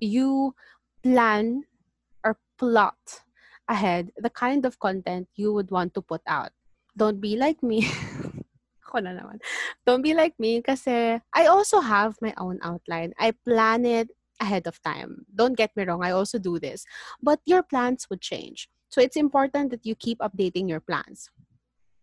you 0.00 0.56
plan 1.04 1.68
or 2.24 2.40
plot 2.56 3.20
ahead 3.68 4.10
the 4.16 4.30
kind 4.30 4.64
of 4.64 4.80
content 4.80 5.28
you 5.36 5.52
would 5.52 5.70
want 5.70 5.92
to 5.92 6.00
put 6.00 6.22
out. 6.26 6.50
Don't 6.96 7.20
be 7.20 7.36
like 7.36 7.62
me. 7.62 7.86
Don't 9.86 10.02
be 10.02 10.12
like 10.12 10.36
me 10.40 10.60
kasi 10.60 11.20
I 11.32 11.46
also 11.46 11.80
have 11.80 12.16
my 12.20 12.34
own 12.36 12.60
outline. 12.60 13.12
I 13.16 13.32
plan 13.32 13.84
it 13.84 14.08
ahead 14.40 14.66
of 14.66 14.82
time. 14.82 15.24
Don't 15.32 15.56
get 15.56 15.76
me 15.76 15.84
wrong, 15.84 16.04
I 16.04 16.12
also 16.12 16.38
do 16.38 16.58
this. 16.58 16.84
But 17.22 17.40
your 17.44 17.62
plans 17.62 18.08
would 18.10 18.20
change. 18.20 18.68
So 18.88 19.00
it's 19.00 19.16
important 19.16 19.70
that 19.70 19.86
you 19.86 19.94
keep 19.94 20.18
updating 20.20 20.68
your 20.68 20.80
plans 20.80 21.30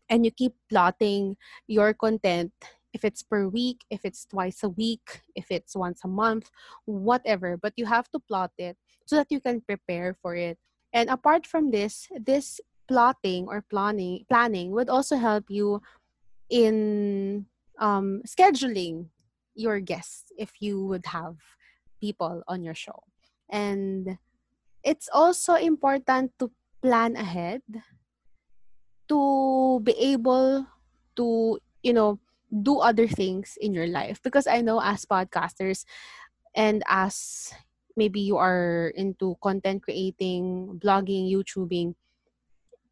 and 0.09 0.25
you 0.25 0.31
keep 0.31 0.57
plotting 0.69 1.37
your 1.67 1.93
content 1.93 2.53
if 2.93 3.05
it's 3.05 3.21
per 3.21 3.47
week, 3.47 3.85
if 3.89 4.01
it's 4.03 4.25
twice 4.25 4.63
a 4.63 4.69
week, 4.69 5.21
if 5.35 5.51
it's 5.51 5.75
once 5.75 6.01
a 6.03 6.07
month, 6.07 6.49
whatever. 6.85 7.57
But 7.57 7.73
you 7.77 7.85
have 7.85 8.09
to 8.11 8.19
plot 8.19 8.51
it 8.57 8.77
so 9.05 9.15
that 9.15 9.27
you 9.29 9.39
can 9.39 9.61
prepare 9.61 10.13
for 10.13 10.35
it. 10.35 10.57
And 10.93 11.09
apart 11.09 11.45
from 11.45 11.71
this, 11.71 12.07
this 12.17 12.59
plotting 12.87 13.45
or 13.47 13.61
planning 13.69 14.25
planning 14.27 14.71
would 14.71 14.89
also 14.89 15.15
help 15.15 15.45
you 15.47 15.81
in 16.49 17.45
um, 17.77 18.21
scheduling 18.25 19.05
your 19.53 19.79
guests 19.79 20.33
if 20.37 20.57
you 20.59 20.85
would 20.85 21.05
have 21.05 21.37
people 22.01 22.41
on 22.47 22.63
your 22.63 22.73
show. 22.73 23.03
And 23.49 24.17
it's 24.83 25.09
also 25.13 25.53
important 25.55 26.33
to 26.39 26.49
plan 26.81 27.15
ahead 27.15 27.61
to 29.09 29.79
be 29.83 29.91
able 30.13 30.65
to, 31.17 31.59
you 31.83 31.93
know, 31.93 32.19
do 32.51 32.79
other 32.79 33.07
things 33.07 33.57
in 33.61 33.73
your 33.73 33.87
life. 33.87 34.21
Because 34.23 34.47
i 34.47 34.61
know 34.61 34.81
as 34.81 35.05
podcasters 35.05 35.85
and 36.55 36.83
as 36.87 37.53
maybe 37.95 38.19
you 38.19 38.37
are 38.37 38.91
into 38.95 39.35
content 39.41 39.83
creating 39.83 40.79
blogging 40.81 41.29
youtubing 41.29 41.93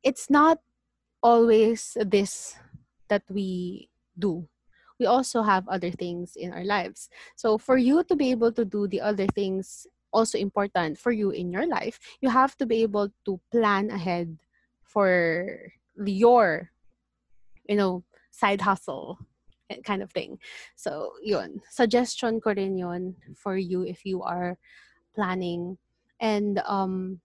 it's 0.03 0.29
not 0.29 0.59
always 1.23 1.97
this 2.05 2.55
that 3.09 3.23
we 3.29 3.89
do. 4.17 4.47
We 4.99 5.05
also 5.05 5.41
have 5.43 5.67
other 5.67 5.91
things 5.91 6.35
in 6.35 6.51
our 6.53 6.63
lives. 6.63 7.09
So 7.35 7.57
for 7.57 7.77
you 7.77 8.03
to 8.03 8.15
be 8.15 8.31
able 8.31 8.51
to 8.53 8.65
do 8.65 8.87
the 8.87 9.01
other 9.01 9.27
things 9.27 9.87
also 10.13 10.37
important 10.37 10.97
for 10.97 11.11
you 11.11 11.29
in 11.31 11.51
your 11.51 11.67
life 11.67 11.99
you 12.21 12.29
have 12.29 12.55
to 12.57 12.65
be 12.65 12.81
able 12.81 13.11
to 13.25 13.39
plan 13.51 13.91
ahead 13.91 14.37
for 14.81 15.71
your 15.99 16.71
you 17.67 17.75
know 17.75 18.03
side 18.31 18.61
hustle 18.61 19.19
kind 19.83 20.01
of 20.01 20.11
thing. 20.11 20.39
So, 20.75 21.13
yun. 21.23 21.61
Suggestion 21.69 22.41
ko 22.41 22.53
rin 22.55 22.77
yun 22.77 23.15
for 23.35 23.57
you 23.57 23.83
if 23.83 24.05
you 24.05 24.21
are 24.23 24.57
planning. 25.15 25.77
And 26.19 26.59
um, 26.65 27.21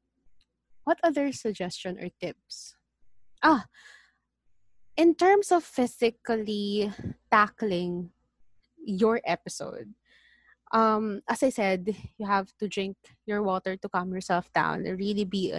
what 0.85 0.99
other 1.03 1.33
suggestion 1.33 1.99
or 1.99 2.09
tips? 2.21 2.77
Ah, 3.43 3.67
in 4.97 5.15
terms 5.15 5.51
of 5.51 5.65
physically 5.65 6.93
tackling 7.31 8.11
your 8.85 9.21
episode, 9.25 9.95
um, 10.73 11.21
as 11.29 11.43
I 11.43 11.51
said, 11.51 11.95
you 12.19 12.27
have 12.27 12.53
to 12.59 12.69
drink 12.69 12.97
your 13.27 13.43
water 13.43 13.77
to 13.77 13.89
calm 13.89 14.13
yourself 14.13 14.53
down. 14.53 14.85
Really 14.85 15.25
be 15.25 15.53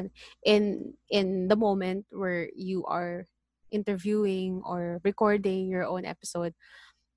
in, 0.44 0.94
in 1.10 1.48
the 1.48 1.56
moment 1.56 2.06
where 2.10 2.50
you 2.56 2.86
are 2.86 3.28
interviewing 3.74 4.62
or 4.63 5.01
recording 5.03 5.68
your 5.68 5.84
own 5.84 6.06
episode. 6.06 6.53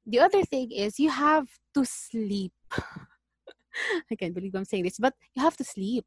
The 0.06 0.20
other 0.20 0.42
thing 0.42 0.72
is 0.72 0.98
you 0.98 1.10
have 1.10 1.46
to 1.74 1.84
sleep. 1.84 2.52
I 4.10 4.16
can't 4.16 4.34
believe 4.34 4.54
I'm 4.54 4.64
saying 4.64 4.84
this, 4.84 4.98
but 4.98 5.14
you 5.34 5.42
have 5.42 5.56
to 5.58 5.64
sleep. 5.64 6.04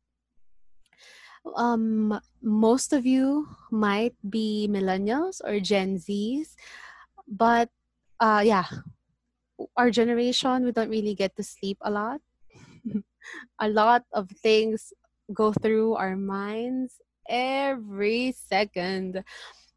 Um, 1.56 2.20
most 2.42 2.92
of 2.92 3.06
you 3.06 3.48
might 3.72 4.16
be 4.28 4.68
millennials 4.70 5.40
or 5.44 5.60
Gen 5.60 5.98
Zs, 5.98 6.56
but 7.28 7.70
uh, 8.20 8.42
yeah, 8.44 8.66
our 9.78 9.92
generation 9.92 10.66
we 10.66 10.72
don't 10.72 10.90
really 10.90 11.16
get 11.16 11.36
to 11.38 11.44
sleep 11.44 11.78
a 11.82 11.92
lot. 11.92 12.20
a 13.60 13.70
lot 13.70 14.04
of 14.14 14.30
things 14.42 14.94
go 15.34 15.54
through 15.54 15.96
our 15.96 16.16
minds 16.16 17.00
every 17.30 18.34
second. 18.34 19.24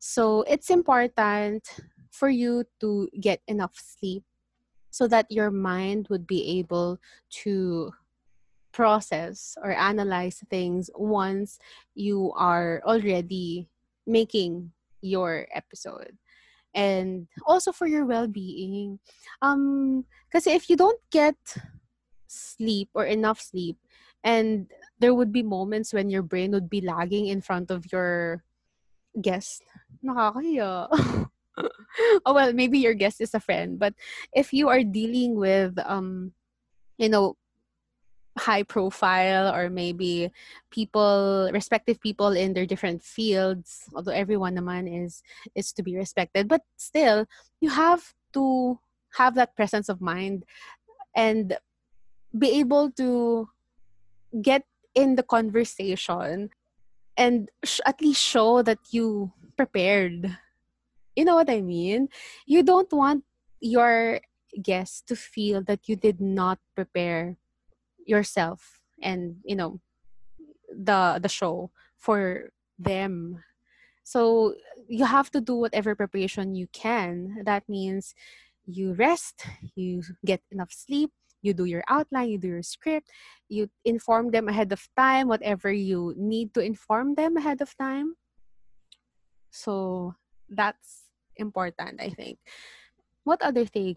So 0.03 0.43
it's 0.51 0.69
important 0.69 1.63
for 2.11 2.29
you 2.29 2.65
to 2.81 3.07
get 3.21 3.39
enough 3.47 3.79
sleep 3.79 4.25
so 4.91 5.07
that 5.07 5.31
your 5.31 5.53
mind 5.53 6.09
would 6.11 6.27
be 6.27 6.59
able 6.59 6.99
to 7.47 7.93
process 8.73 9.57
or 9.63 9.71
analyze 9.71 10.43
things 10.51 10.91
once 10.97 11.61
you 11.95 12.33
are 12.35 12.83
already 12.85 13.69
making 14.05 14.73
your 15.03 15.47
episode. 15.55 16.19
And 16.75 17.29
also 17.47 17.71
for 17.71 17.87
your 17.87 18.05
well-being 18.05 18.99
um 19.41 20.05
because 20.27 20.49
if 20.49 20.69
you 20.69 20.75
don't 20.75 20.99
get 21.13 21.37
sleep 22.27 22.89
or 22.95 23.05
enough 23.05 23.41
sleep 23.41 23.77
and 24.25 24.67
there 24.99 25.15
would 25.15 25.31
be 25.31 25.45
moments 25.45 25.93
when 25.93 26.11
your 26.11 26.23
brain 26.23 26.51
would 26.51 26.71
be 26.71 26.81
lagging 26.81 27.29
in 27.29 27.41
front 27.41 27.71
of 27.71 27.87
your 27.93 28.43
guest. 29.21 29.63
Nakakahiya 30.05 30.89
oh 32.27 32.33
well 32.35 32.53
maybe 32.53 32.79
your 32.79 32.95
guest 32.95 33.21
is 33.21 33.35
a 33.35 33.41
friend 33.41 33.79
but 33.79 33.95
if 34.33 34.53
you 34.53 34.69
are 34.69 34.83
dealing 34.83 35.37
with 35.37 35.77
um 35.85 36.33
you 36.99 37.09
know 37.09 37.37
high 38.39 38.63
profile 38.63 39.53
or 39.53 39.69
maybe 39.69 40.33
people 40.71 41.51
respective 41.53 42.01
people 42.01 42.33
in 42.33 42.55
their 42.55 42.65
different 42.65 43.03
fields 43.03 43.85
although 43.95 44.13
everyone 44.13 44.57
naman 44.57 44.89
is 44.89 45.23
is 45.55 45.73
to 45.73 45.83
be 45.83 45.97
respected 45.97 46.49
but 46.49 46.63
still 46.77 47.27
you 47.61 47.69
have 47.69 48.15
to 48.33 48.79
have 49.21 49.35
that 49.35 49.55
presence 49.55 49.91
of 49.91 50.01
mind 50.01 50.45
and 51.15 51.59
be 52.33 52.59
able 52.59 52.91
to 52.91 53.49
get 54.41 54.65
in 54.95 55.17
the 55.17 55.23
conversation 55.23 56.49
and 57.17 57.51
sh- 57.65 57.85
at 57.87 58.01
least 58.01 58.23
show 58.23 58.63
that 58.63 58.79
you 58.91 59.33
prepared. 59.57 60.37
You 61.17 61.25
know 61.25 61.37
what 61.37 61.51
i 61.51 61.61
mean? 61.61 62.09
You 62.47 62.63
don't 62.63 62.93
want 62.93 63.25
your 63.61 64.21
guests 64.63 65.03
to 65.09 65.17
feel 65.17 65.63
that 65.65 65.89
you 65.89 65.97
did 65.97 66.21
not 66.21 66.59
prepare 66.75 67.37
yourself 68.07 68.81
and 69.03 69.37
you 69.45 69.57
know 69.57 69.81
the 70.71 71.19
the 71.23 71.29
show 71.29 71.71
for 71.99 72.51
them. 72.79 73.45
So 74.05 74.55
you 74.89 75.05
have 75.07 75.31
to 75.33 75.41
do 75.41 75.55
whatever 75.57 75.95
preparation 75.95 76.55
you 76.55 76.67
can. 76.73 77.43
That 77.45 77.69
means 77.69 78.15
you 78.67 78.95
rest 78.95 79.47
you 79.75 80.03
get 80.25 80.43
enough 80.51 80.73
sleep 80.73 81.13
you 81.43 81.53
do 81.53 81.65
your 81.65 81.85
outline 81.89 82.31
you 82.31 82.39
do 82.39 82.49
your 82.49 82.63
script 82.63 83.11
you 83.49 83.69
inform 83.85 84.31
them 84.31 84.49
ahead 84.49 84.73
of 84.73 84.89
time 84.97 85.29
whatever 85.29 85.71
you 85.73 86.15
need 86.17 86.55
to 86.55 86.61
inform 86.61 87.15
them 87.15 87.37
ahead 87.37 87.61
of 87.61 87.77
time 87.77 88.15
so 89.51 90.15
that's 90.49 91.11
important 91.37 92.01
i 92.01 92.09
think 92.09 92.39
what 93.25 93.43
other 93.43 93.67
thing 93.67 93.97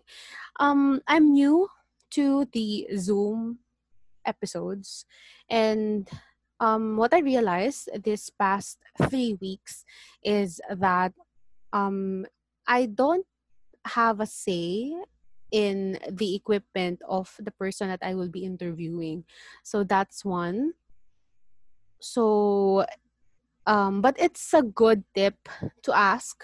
um 0.60 1.00
i'm 1.08 1.32
new 1.32 1.68
to 2.12 2.46
the 2.54 2.88
zoom 2.98 3.60
episodes. 4.26 5.06
And 5.50 6.10
um, 6.60 6.98
what 6.98 7.14
I 7.14 7.20
realized 7.20 7.90
this 8.04 8.30
past 8.30 8.80
three 9.10 9.38
weeks 9.40 9.86
is 10.24 10.60
that 10.70 11.14
um, 11.74 12.26
I 12.68 12.88
don't 12.88 13.26
have 13.86 14.20
a 14.20 14.26
say 14.26 14.94
in 15.56 15.96
the 16.12 16.36
equipment 16.36 17.00
of 17.08 17.32
the 17.40 17.56
person 17.56 17.88
that 17.88 18.04
I 18.04 18.14
will 18.14 18.28
be 18.28 18.44
interviewing. 18.44 19.24
So 19.64 19.88
that's 19.88 20.26
one. 20.28 20.76
So, 22.04 22.84
um, 23.66 24.02
but 24.04 24.20
it's 24.20 24.54
a 24.54 24.62
good 24.62 25.08
tip 25.16 25.40
to 25.84 25.96
ask 25.96 26.44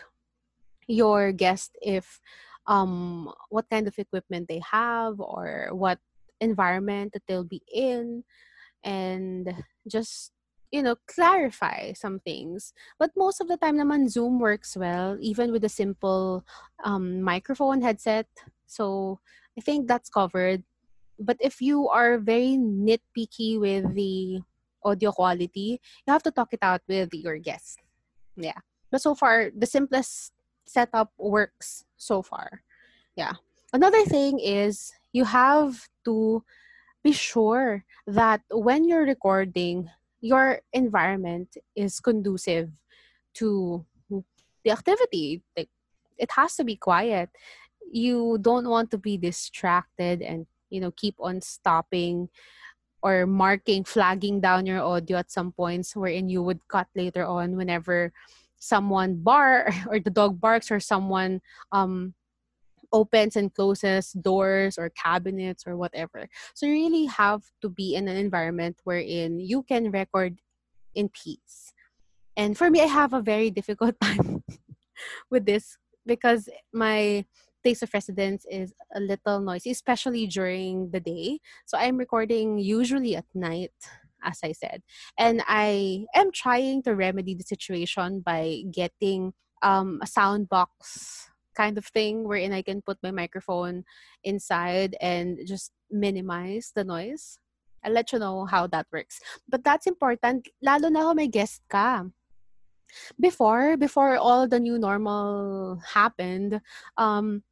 your 0.88 1.34
guest 1.36 1.76
if 1.82 2.22
um, 2.68 3.28
what 3.50 3.68
kind 3.70 3.86
of 3.86 4.00
equipment 4.00 4.48
they 4.48 4.62
have 4.64 5.20
or 5.20 5.76
what 5.76 6.00
environment 6.40 7.12
that 7.12 7.24
they'll 7.28 7.44
be 7.44 7.62
in 7.68 8.24
and 8.82 9.52
just 9.92 10.32
you 10.72 10.82
know 10.82 10.96
clarify 11.08 11.94
some 11.94 12.20
things. 12.20 12.74
But 13.00 13.12
most 13.16 13.42
of 13.42 13.48
the 13.48 13.58
time 13.58 13.78
naman 13.78 14.10
zoom 14.10 14.40
works 14.40 14.76
well 14.76 15.18
even 15.22 15.52
with 15.52 15.64
a 15.64 15.70
simple 15.70 16.46
um, 16.84 17.22
microphone 17.22 17.82
headset. 17.82 18.28
So 18.68 19.20
i 19.58 19.62
think 19.62 19.88
that's 19.88 20.10
covered. 20.10 20.64
But 21.20 21.38
if 21.40 21.62
you 21.62 21.88
are 21.90 22.18
very 22.18 22.58
nitpicky 22.58 23.60
with 23.60 23.94
the 23.94 24.42
audio 24.84 25.12
quality 25.12 25.78
you 26.08 26.10
have 26.10 26.24
to 26.24 26.32
talk 26.32 26.50
it 26.54 26.64
out 26.66 26.82
with 26.90 27.14
your 27.14 27.38
guests 27.38 27.78
yeah. 28.36 28.60
But 28.92 29.02
so 29.02 29.16
far 29.16 29.52
the 29.56 29.66
simplest 29.66 30.34
setup 30.66 31.12
works 31.18 31.86
so 31.98 32.22
far. 32.22 32.64
Yeah. 33.16 33.34
Another 33.74 34.04
thing 34.04 34.40
is 34.40 34.94
you 35.14 35.26
have 35.26 35.88
to 36.06 36.44
be 37.04 37.12
sure 37.12 37.86
that 38.08 38.42
when 38.52 38.88
you're 38.88 39.06
recording, 39.06 39.90
your 40.22 40.62
environment 40.72 41.58
is 41.76 42.00
conducive 42.00 42.70
to 43.36 43.86
the 44.64 44.72
activity. 44.72 45.42
Like, 45.58 45.70
it 46.18 46.30
has 46.38 46.56
to 46.56 46.64
be 46.64 46.76
quiet. 46.76 47.30
You 47.92 48.38
don't 48.40 48.70
want 48.70 48.92
to 48.92 48.98
be 48.98 49.18
distracted 49.18 50.22
and 50.22 50.46
you 50.70 50.80
know 50.80 50.92
keep 50.92 51.16
on 51.20 51.42
stopping 51.42 52.30
or 53.04 53.26
marking, 53.26 53.84
flagging 53.84 54.40
down 54.40 54.66
your 54.66 54.82
audio 54.82 55.18
at 55.18 55.32
some 55.32 55.52
points 55.52 55.96
wherein 55.96 56.30
you 56.30 56.44
would 56.44 56.62
cut 56.68 56.88
later 56.96 57.26
on 57.26 57.58
whenever 57.58 58.14
someone 58.60 59.18
bar 59.18 59.74
or 59.90 60.00
the 60.00 60.14
dog 60.14 60.40
barks 60.40 60.70
or 60.70 60.80
someone 60.80 61.42
um 61.72 62.14
opens 62.92 63.36
and 63.36 63.54
closes 63.54 64.12
doors 64.14 64.78
or 64.78 64.90
cabinets 64.90 65.64
or 65.66 65.78
whatever. 65.78 66.28
So 66.54 66.66
you 66.66 66.74
really 66.74 67.06
have 67.06 67.44
to 67.62 67.70
be 67.70 67.96
in 67.96 68.08
an 68.08 68.18
environment 68.18 68.78
wherein 68.84 69.40
you 69.40 69.64
can 69.64 69.92
record 69.92 70.40
in 70.96 71.10
peace. 71.10 71.74
And 72.38 72.58
for 72.58 72.70
me, 72.70 72.82
I 72.82 72.88
have 72.88 73.14
a 73.14 73.22
very 73.22 73.52
difficult 73.52 74.00
time 74.02 74.44
with 75.30 75.46
this 75.46 75.78
because 76.06 76.50
my 76.74 77.26
place 77.64 77.82
of 77.82 77.94
residence 77.94 78.46
is 78.50 78.74
a 78.96 79.00
little 79.00 79.40
noisy, 79.40 79.72
especially 79.72 80.28
during 80.28 80.90
the 80.92 81.00
day. 81.00 81.40
So 81.66 81.78
I'm 81.78 81.98
recording 81.98 82.58
usually 82.58 83.16
at 83.16 83.26
night, 83.34 83.74
as 84.24 84.40
I 84.44 84.52
said. 84.52 84.82
And 85.18 85.44
I 85.48 86.06
am 86.16 86.32
trying 86.32 86.84
to 86.84 86.96
remedy 86.96 87.36
the 87.36 87.44
situation 87.44 88.22
by 88.22 88.64
getting 88.72 89.34
um, 89.62 90.00
a 90.02 90.08
sound 90.08 90.50
box 90.50 91.30
kind 91.56 91.78
of 91.78 91.86
thing 91.86 92.24
wherein 92.24 92.54
I 92.54 92.62
can 92.62 92.82
put 92.82 92.98
my 93.04 93.12
microphone 93.12 93.84
inside 94.24 94.96
and 95.02 95.40
just 95.46 95.72
minimize 95.90 96.72
the 96.74 96.84
noise. 96.84 97.40
I'll 97.84 97.94
let 97.94 98.12
you 98.12 98.20
know 98.20 98.46
how 98.46 98.68
that 98.68 98.88
works. 98.92 99.20
But 99.50 99.64
that's 99.64 99.88
important, 99.88 100.48
lalo 100.62 100.90
na 100.90 101.02
kung 101.02 101.18
may 101.18 101.28
guest 101.28 101.62
ka. 101.70 102.06
Before, 103.20 103.78
before 103.78 104.18
all 104.18 104.48
the 104.48 104.60
new 104.60 104.78
normal 104.78 105.80
happened, 105.94 106.60
um, 106.98 107.44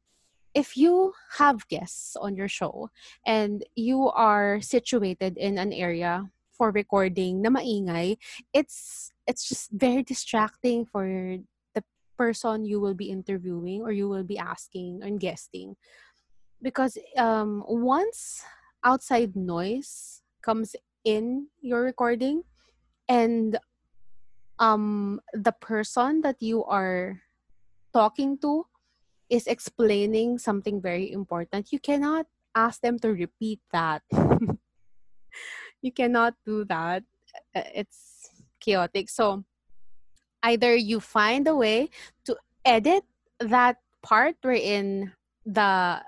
if 0.54 0.76
you 0.76 1.12
have 1.38 1.66
guests 1.68 2.16
on 2.16 2.36
your 2.36 2.48
show 2.48 2.90
and 3.24 3.64
you 3.74 4.10
are 4.10 4.60
situated 4.60 5.38
in 5.38 5.58
an 5.58 5.72
area 5.72 6.28
for 6.52 6.70
recording 6.70 7.40
na 7.40 7.50
maingay, 7.50 8.18
it's 8.52 9.12
it's 9.26 9.48
just 9.48 9.70
very 9.70 10.02
distracting 10.02 10.84
for 10.84 11.38
person 12.20 12.68
you 12.68 12.76
will 12.76 12.92
be 12.92 13.08
interviewing 13.08 13.80
or 13.80 13.96
you 13.96 14.04
will 14.04 14.28
be 14.28 14.36
asking 14.36 15.00
and 15.00 15.16
guesting. 15.16 15.80
Because 16.60 17.00
um, 17.16 17.64
once 17.64 18.44
outside 18.84 19.32
noise 19.32 20.20
comes 20.44 20.76
in 21.08 21.48
your 21.64 21.80
recording 21.80 22.44
and 23.08 23.56
um, 24.60 25.20
the 25.32 25.56
person 25.56 26.20
that 26.20 26.36
you 26.44 26.60
are 26.68 27.24
talking 27.96 28.36
to 28.44 28.68
is 29.30 29.46
explaining 29.46 30.36
something 30.36 30.82
very 30.82 31.10
important 31.10 31.72
you 31.72 31.80
cannot 31.80 32.26
ask 32.54 32.82
them 32.82 32.98
to 32.98 33.08
repeat 33.08 33.60
that. 33.72 34.02
You 35.82 35.92
cannot 35.92 36.34
do 36.44 36.64
that. 36.66 37.04
Uh, 37.56 37.64
it's 37.74 38.28
chaotic. 38.60 39.08
So 39.08 39.44
either 40.42 40.74
you 40.74 41.00
find 41.00 41.46
a 41.46 41.54
way 41.54 41.88
to 42.24 42.36
edit 42.64 43.04
that 43.40 43.78
part 44.02 44.36
wherein 44.42 45.12
the 45.44 46.00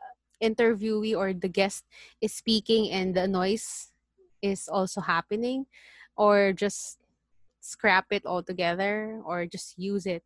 interviewee 0.42 1.16
or 1.16 1.32
the 1.32 1.48
guest 1.48 1.84
is 2.20 2.32
speaking 2.32 2.90
and 2.90 3.14
the 3.14 3.28
noise 3.28 3.92
is 4.42 4.68
also 4.68 5.00
happening 5.00 5.66
or 6.16 6.52
just 6.52 6.98
scrap 7.60 8.06
it 8.10 8.26
altogether 8.26 9.20
or 9.24 9.46
just 9.46 9.78
use 9.78 10.04
it 10.04 10.22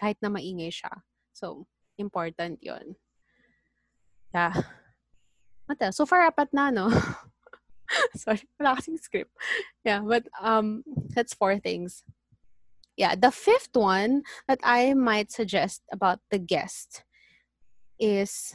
kahit 0.00 0.16
na 0.22 0.30
maingay 0.30 0.72
siya. 0.72 1.04
So, 1.34 1.66
important 1.98 2.62
yon. 2.62 2.96
Yeah. 4.34 4.54
Mata, 5.68 5.92
so 5.92 6.06
far 6.06 6.24
apat 6.30 6.48
na, 6.54 6.70
no? 6.70 6.88
Sorry, 8.16 8.40
wala 8.56 8.78
kasing 8.78 8.98
script. 8.98 9.32
Yeah, 9.84 10.00
but 10.00 10.24
um, 10.40 10.82
that's 11.12 11.34
four 11.34 11.58
things 11.58 12.02
yeah, 12.98 13.14
the 13.14 13.30
fifth 13.30 13.72
one 13.78 14.26
that 14.50 14.58
I 14.62 14.92
might 14.92 15.30
suggest 15.30 15.82
about 15.94 16.18
the 16.30 16.38
guest 16.38 17.04
is 17.98 18.54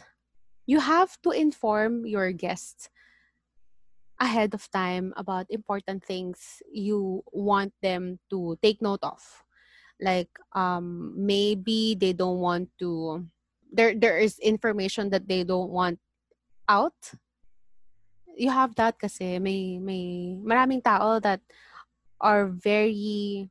you 0.68 0.80
have 0.80 1.16
to 1.24 1.32
inform 1.32 2.06
your 2.06 2.32
guests 2.36 2.90
ahead 4.20 4.54
of 4.54 4.70
time 4.72 5.14
about 5.18 5.48
important 5.50 6.04
things 6.04 6.62
you 6.72 7.24
want 7.32 7.74
them 7.82 8.20
to 8.30 8.60
take 8.62 8.82
note 8.84 9.04
of. 9.04 9.20
like 10.02 10.32
um 10.58 11.14
maybe 11.16 11.96
they 11.96 12.12
don't 12.12 12.44
want 12.44 12.68
to 12.82 13.24
there 13.72 13.96
there 13.96 14.20
is 14.20 14.36
information 14.44 15.08
that 15.08 15.30
they 15.30 15.46
don't 15.48 15.72
want 15.72 15.96
out 16.68 16.98
you 18.36 18.50
have 18.50 18.76
that 18.76 18.98
kasi 19.00 19.40
may 19.40 19.80
may 19.80 20.36
maraming 20.42 20.84
tao 20.84 21.22
that 21.24 21.40
are 22.20 22.50
very 22.52 23.48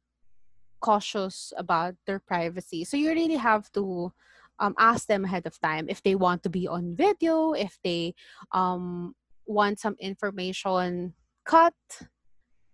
cautious 0.83 1.53
about 1.57 1.95
their 2.07 2.18
privacy. 2.18 2.85
So 2.85 2.97
you 2.97 3.11
really 3.11 3.37
have 3.37 3.71
to 3.73 4.12
um, 4.59 4.75
ask 4.79 5.07
them 5.07 5.25
ahead 5.25 5.47
of 5.47 5.59
time 5.61 5.87
if 5.88 6.03
they 6.03 6.14
want 6.14 6.42
to 6.42 6.51
be 6.51 6.68
on 6.68 6.95
video 6.95 7.53
if 7.53 7.79
they 7.83 8.14
um, 8.53 9.14
want 9.47 9.81
some 9.81 9.97
information 9.99 11.14
cut 11.45 11.75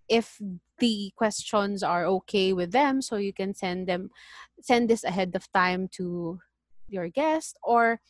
if 0.09 0.41
the 0.79 1.11
questions 1.17 1.83
are 1.83 2.05
okay 2.05 2.53
with 2.53 2.73
them 2.73 3.01
so 3.01 3.17
you 3.17 3.33
can 3.33 3.55
send 3.55 3.87
them 3.87 4.11
send 4.61 4.89
this 4.89 5.05
ahead 5.05 5.35
of 5.35 5.51
time 5.53 5.89
to 5.89 6.39
your 6.89 7.09
guest 7.09 7.57
or 7.63 8.01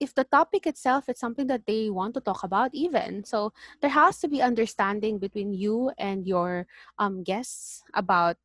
if 0.00 0.14
the 0.14 0.24
topic 0.24 0.66
itself 0.66 1.08
is 1.08 1.18
something 1.18 1.46
that 1.46 1.66
they 1.66 1.90
want 1.90 2.14
to 2.14 2.20
talk 2.20 2.42
about 2.42 2.70
even. 2.72 3.22
So 3.22 3.52
there 3.82 3.90
has 3.90 4.18
to 4.20 4.28
be 4.28 4.40
understanding 4.40 5.18
between 5.18 5.52
you 5.52 5.92
and 5.98 6.26
your 6.26 6.66
um, 6.98 7.22
guests 7.22 7.84
about 7.92 8.38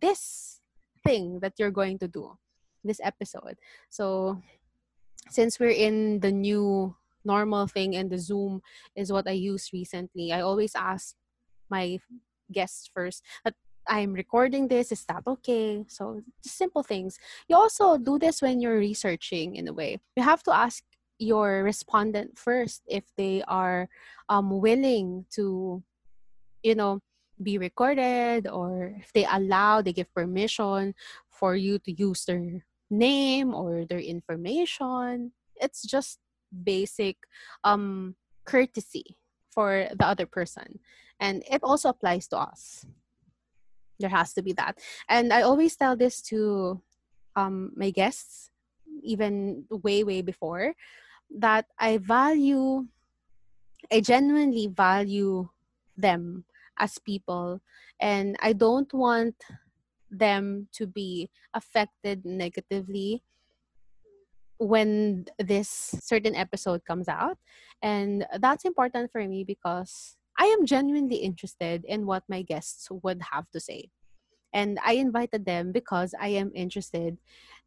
this 0.00 0.60
thing 1.04 1.40
that 1.40 1.54
you're 1.58 1.70
going 1.70 1.98
to 1.98 2.08
do 2.08 2.36
this 2.84 3.00
episode 3.02 3.56
so 3.90 4.40
since 5.30 5.58
we're 5.58 5.70
in 5.70 6.20
the 6.20 6.32
new 6.32 6.94
normal 7.24 7.66
thing 7.66 7.96
and 7.96 8.10
the 8.10 8.18
zoom 8.18 8.60
is 8.96 9.12
what 9.12 9.28
i 9.28 9.32
used 9.32 9.72
recently 9.72 10.32
i 10.32 10.40
always 10.40 10.74
ask 10.74 11.14
my 11.70 11.98
guests 12.50 12.88
first 12.94 13.22
that 13.44 13.54
I'm 13.88 14.12
recording 14.12 14.68
this. 14.68 14.92
Is 14.92 15.04
that 15.06 15.24
okay? 15.26 15.84
So 15.88 16.20
simple 16.42 16.82
things. 16.82 17.18
You 17.48 17.56
also 17.56 17.96
do 17.96 18.18
this 18.18 18.42
when 18.42 18.60
you're 18.60 18.78
researching 18.78 19.56
in 19.56 19.66
a 19.66 19.72
way. 19.72 19.98
You 20.14 20.22
have 20.22 20.42
to 20.44 20.54
ask 20.54 20.84
your 21.18 21.64
respondent 21.64 22.38
first 22.38 22.82
if 22.86 23.04
they 23.16 23.42
are 23.48 23.88
um, 24.28 24.60
willing 24.60 25.24
to, 25.30 25.82
you 26.62 26.74
know, 26.74 27.00
be 27.42 27.58
recorded 27.58 28.46
or 28.46 28.94
if 28.98 29.12
they 29.12 29.26
allow, 29.30 29.82
they 29.82 29.92
give 29.92 30.12
permission 30.14 30.94
for 31.30 31.54
you 31.56 31.78
to 31.80 31.92
use 31.92 32.24
their 32.24 32.64
name 32.90 33.54
or 33.54 33.84
their 33.84 34.00
information. 34.00 35.32
It's 35.56 35.82
just 35.82 36.18
basic 36.50 37.16
um, 37.64 38.16
courtesy 38.44 39.16
for 39.50 39.88
the 39.94 40.06
other 40.06 40.26
person. 40.26 40.78
And 41.20 41.42
it 41.50 41.62
also 41.62 41.88
applies 41.88 42.28
to 42.28 42.38
us. 42.38 42.86
There 43.98 44.10
has 44.10 44.32
to 44.34 44.42
be 44.42 44.52
that. 44.54 44.78
And 45.08 45.32
I 45.32 45.42
always 45.42 45.76
tell 45.76 45.96
this 45.96 46.22
to 46.30 46.80
um, 47.34 47.72
my 47.74 47.90
guests, 47.90 48.50
even 49.02 49.64
way, 49.70 50.04
way 50.04 50.22
before, 50.22 50.74
that 51.38 51.66
I 51.78 51.98
value, 51.98 52.86
I 53.92 54.00
genuinely 54.00 54.68
value 54.68 55.48
them 55.96 56.44
as 56.78 56.98
people. 56.98 57.60
And 58.00 58.36
I 58.40 58.52
don't 58.52 58.92
want 58.92 59.34
them 60.10 60.68
to 60.72 60.86
be 60.86 61.30
affected 61.54 62.24
negatively 62.24 63.22
when 64.58 65.26
this 65.38 65.94
certain 66.00 66.34
episode 66.34 66.84
comes 66.84 67.08
out. 67.08 67.38
And 67.82 68.26
that's 68.40 68.64
important 68.64 69.10
for 69.12 69.26
me 69.26 69.44
because 69.44 70.16
I 70.38 70.46
am 70.46 70.66
genuinely 70.66 71.16
interested 71.16 71.84
in 71.84 72.06
what 72.06 72.24
my 72.28 72.42
guests 72.42 72.88
would 72.90 73.22
have 73.32 73.50
to 73.50 73.60
say. 73.60 73.90
And 74.52 74.78
I 74.84 74.94
invited 74.94 75.44
them 75.44 75.72
because 75.72 76.14
I 76.18 76.28
am 76.28 76.52
interested 76.54 77.18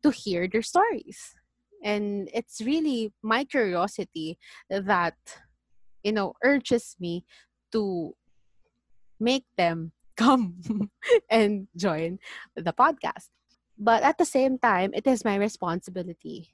to 0.03 0.09
hear 0.09 0.47
their 0.47 0.61
stories. 0.61 1.35
And 1.83 2.29
it's 2.33 2.61
really 2.61 3.13
my 3.21 3.43
curiosity 3.43 4.37
that, 4.69 5.15
you 6.03 6.11
know, 6.11 6.33
urges 6.43 6.95
me 6.99 7.25
to 7.71 8.15
make 9.21 9.45
them 9.55 9.93
come 10.17 10.57
and 11.29 11.69
join 11.77 12.17
the 12.57 12.73
podcast. 12.73 13.29
But 13.77 14.03
at 14.03 14.17
the 14.17 14.25
same 14.25 14.57
time, 14.57 14.91
it 14.93 15.07
is 15.07 15.25
my 15.25 15.37
responsibility 15.37 16.53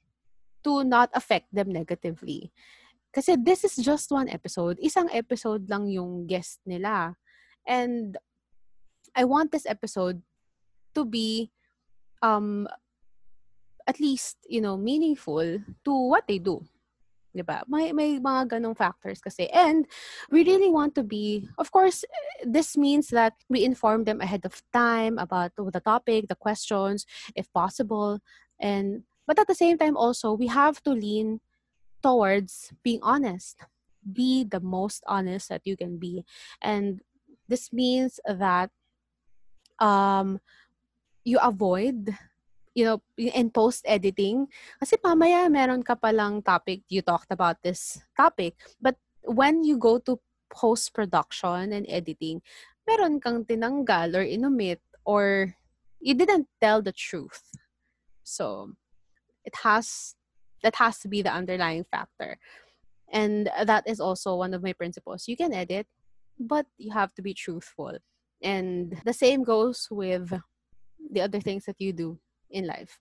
to 0.64 0.84
not 0.84 1.10
affect 1.16 1.48
them 1.52 1.72
negatively. 1.72 2.52
Kasi 3.16 3.36
this 3.40 3.64
is 3.64 3.76
just 3.80 4.12
one 4.12 4.30
episode. 4.30 4.78
Isang 4.84 5.08
episode 5.16 5.68
lang 5.72 5.88
yung 5.88 6.28
guest 6.28 6.60
nila. 6.68 7.16
And 7.66 8.16
I 9.16 9.24
want 9.26 9.52
this 9.52 9.66
episode 9.66 10.22
to 10.94 11.04
be 11.04 11.50
um 12.22 12.68
at 13.88 14.00
least, 14.00 14.38
you 14.46 14.60
know, 14.60 14.76
meaningful 14.76 15.64
to 15.84 15.94
what 16.12 16.28
they 16.28 16.38
do. 16.38 16.62
'Di 17.38 17.46
ba? 17.46 17.62
May 17.70 17.94
may 17.94 18.18
mga 18.18 18.58
ganong 18.58 18.74
factors 18.74 19.22
kasi. 19.22 19.46
And 19.54 19.86
we 20.34 20.42
really 20.42 20.74
want 20.74 20.98
to 20.98 21.04
be, 21.06 21.46
of 21.62 21.70
course, 21.70 22.02
this 22.42 22.74
means 22.74 23.14
that 23.14 23.38
we 23.46 23.62
inform 23.62 24.10
them 24.10 24.20
ahead 24.20 24.42
of 24.44 24.66
time 24.74 25.22
about 25.22 25.54
the 25.54 25.82
topic, 25.82 26.28
the 26.28 26.40
questions, 26.40 27.06
if 27.38 27.46
possible. 27.54 28.20
And 28.58 29.06
but 29.30 29.38
at 29.38 29.46
the 29.46 29.56
same 29.56 29.78
time 29.78 29.94
also, 29.94 30.34
we 30.34 30.50
have 30.50 30.82
to 30.90 30.92
lean 30.92 31.40
towards 32.02 32.74
being 32.82 33.00
honest. 33.06 33.62
Be 34.02 34.44
the 34.44 34.64
most 34.64 35.04
honest 35.06 35.50
that 35.50 35.68
you 35.68 35.76
can 35.76 36.00
be. 36.00 36.24
And 36.62 37.02
this 37.48 37.74
means 37.74 38.20
that 38.26 38.72
um, 39.80 40.40
you 41.24 41.40
avoid 41.44 42.16
you 42.78 42.86
know, 42.86 43.02
in 43.18 43.50
post 43.50 43.82
editing, 43.90 44.46
kasi 44.78 45.02
pamaya 45.02 45.50
meron 45.50 45.82
ka 45.82 45.98
palang 45.98 46.46
topic, 46.46 46.86
you 46.94 47.02
talked 47.02 47.34
about 47.34 47.58
this 47.66 47.98
topic, 48.14 48.54
but 48.78 48.94
when 49.26 49.66
you 49.66 49.82
go 49.82 49.98
to 49.98 50.22
post 50.54 50.94
production 50.94 51.74
and 51.74 51.90
editing, 51.90 52.38
meron 52.86 53.18
kang 53.18 53.42
tinanggal 53.42 54.14
or 54.14 54.22
inumit 54.22 54.78
or 55.10 55.58
you 55.98 56.14
didn't 56.14 56.46
tell 56.62 56.86
the 56.86 56.94
truth. 56.94 57.50
So, 58.22 58.78
it 59.42 59.58
has 59.66 60.14
that 60.62 60.78
has 60.78 61.02
to 61.02 61.10
be 61.10 61.26
the 61.26 61.34
underlying 61.34 61.90
factor. 61.90 62.38
And 63.10 63.50
that 63.58 63.90
is 63.90 63.98
also 63.98 64.36
one 64.36 64.54
of 64.54 64.62
my 64.62 64.74
principles. 64.78 65.26
You 65.26 65.38
can 65.38 65.50
edit 65.50 65.90
but 66.40 66.68
you 66.78 66.94
have 66.94 67.14
to 67.16 67.22
be 67.26 67.34
truthful. 67.34 67.98
And 68.44 68.94
the 69.06 69.14
same 69.14 69.42
goes 69.42 69.88
with 69.90 70.30
the 71.12 71.22
other 71.22 71.40
things 71.40 71.66
that 71.66 71.82
you 71.82 71.94
do 71.94 72.20
in 72.50 72.68
life 72.68 73.00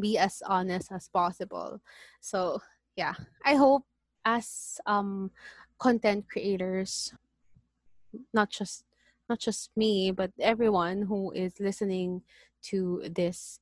be 0.00 0.18
as 0.18 0.42
honest 0.46 0.90
as 0.90 1.08
possible 1.08 1.80
so 2.20 2.60
yeah 2.96 3.14
i 3.44 3.54
hope 3.54 3.84
as 4.24 4.80
um 4.86 5.30
content 5.78 6.24
creators 6.28 7.14
not 8.32 8.50
just 8.50 8.84
not 9.28 9.38
just 9.38 9.70
me 9.76 10.10
but 10.10 10.30
everyone 10.40 11.02
who 11.02 11.30
is 11.32 11.60
listening 11.60 12.22
to 12.62 13.02
this 13.14 13.60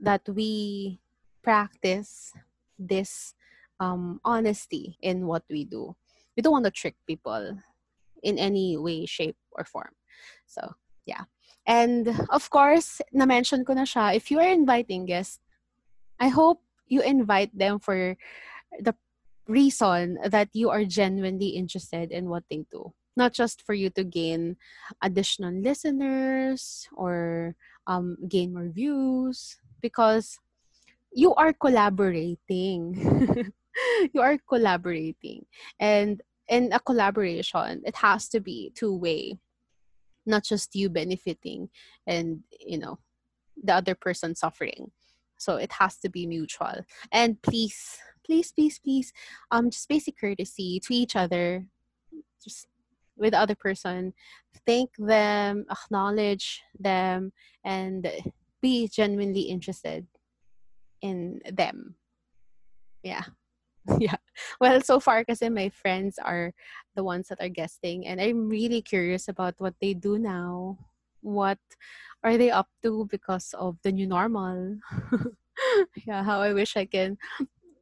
that 0.00 0.22
we 0.28 1.00
practice 1.42 2.32
this 2.78 3.34
um, 3.80 4.20
honesty 4.24 4.98
in 5.00 5.26
what 5.26 5.44
we 5.50 5.64
do. 5.64 5.94
We 6.36 6.42
don't 6.42 6.52
want 6.52 6.64
to 6.64 6.70
trick 6.70 6.96
people 7.06 7.58
in 8.22 8.38
any 8.38 8.76
way, 8.76 9.06
shape, 9.06 9.36
or 9.52 9.64
form. 9.64 9.92
So, 10.46 10.74
yeah. 11.06 11.24
And 11.66 12.08
of 12.30 12.48
course, 12.50 13.02
na-mention 13.12 13.64
ko 13.64 13.74
na 13.74 13.82
siya, 13.82 14.14
if 14.14 14.30
you 14.30 14.38
are 14.38 14.48
inviting 14.48 15.04
guests, 15.06 15.40
I 16.18 16.28
hope 16.28 16.62
you 16.86 17.02
invite 17.02 17.50
them 17.56 17.78
for 17.78 18.16
the 18.78 18.94
reason 19.48 20.18
that 20.24 20.48
you 20.52 20.70
are 20.70 20.84
genuinely 20.84 21.58
interested 21.58 22.10
in 22.10 22.30
what 22.30 22.44
they 22.50 22.66
do. 22.70 22.94
Not 23.16 23.32
just 23.32 23.62
for 23.62 23.74
you 23.74 23.90
to 23.98 24.04
gain 24.04 24.56
additional 25.02 25.54
listeners 25.54 26.88
or 26.94 27.56
um, 27.86 28.16
gain 28.28 28.52
more 28.52 28.68
views, 28.68 29.56
because 29.80 30.38
you 31.12 31.34
are 31.34 31.52
collaborating. 31.52 32.94
you 34.12 34.20
are 34.20 34.38
collaborating. 34.48 35.46
And 35.80 36.20
in 36.48 36.72
a 36.72 36.80
collaboration, 36.80 37.82
it 37.84 37.96
has 37.96 38.28
to 38.30 38.40
be 38.40 38.72
two 38.74 38.94
way, 38.94 39.38
not 40.26 40.44
just 40.44 40.74
you 40.74 40.88
benefiting 40.88 41.68
and, 42.06 42.40
you 42.60 42.78
know, 42.78 42.98
the 43.62 43.74
other 43.74 43.94
person 43.94 44.34
suffering. 44.34 44.90
So 45.38 45.56
it 45.56 45.72
has 45.72 45.98
to 45.98 46.08
be 46.08 46.26
mutual. 46.26 46.84
And 47.12 47.40
please, 47.42 47.98
please, 48.24 48.52
please, 48.52 48.78
please, 48.78 49.12
um, 49.50 49.70
just 49.70 49.88
basic 49.88 50.18
courtesy 50.18 50.80
to 50.80 50.94
each 50.94 51.16
other, 51.16 51.66
just 52.42 52.66
with 53.16 53.32
the 53.32 53.40
other 53.40 53.54
person, 53.54 54.12
thank 54.66 54.90
them, 54.98 55.64
acknowledge 55.70 56.62
them, 56.78 57.32
and 57.64 58.10
be 58.60 58.88
genuinely 58.88 59.42
interested 59.42 60.06
in 61.00 61.40
them. 61.50 61.94
Yeah. 63.02 63.24
yeah. 63.98 64.16
Well, 64.60 64.80
so 64.80 65.00
far 65.00 65.24
kasi 65.24 65.48
my 65.48 65.68
friends 65.68 66.18
are 66.18 66.52
the 66.94 67.04
ones 67.04 67.28
that 67.28 67.40
are 67.40 67.48
guesting 67.48 68.06
and 68.06 68.20
I'm 68.20 68.48
really 68.48 68.82
curious 68.82 69.28
about 69.28 69.54
what 69.58 69.74
they 69.80 69.94
do 69.94 70.18
now. 70.18 70.78
what 71.26 71.58
are 72.22 72.38
they 72.38 72.54
up 72.54 72.68
to 72.86 73.06
because 73.10 73.50
of 73.58 73.76
the 73.82 73.90
new 73.90 74.06
normal. 74.06 74.78
yeah, 76.06 76.22
how 76.22 76.40
I 76.40 76.52
wish 76.52 76.76
I 76.76 76.86
can 76.86 77.18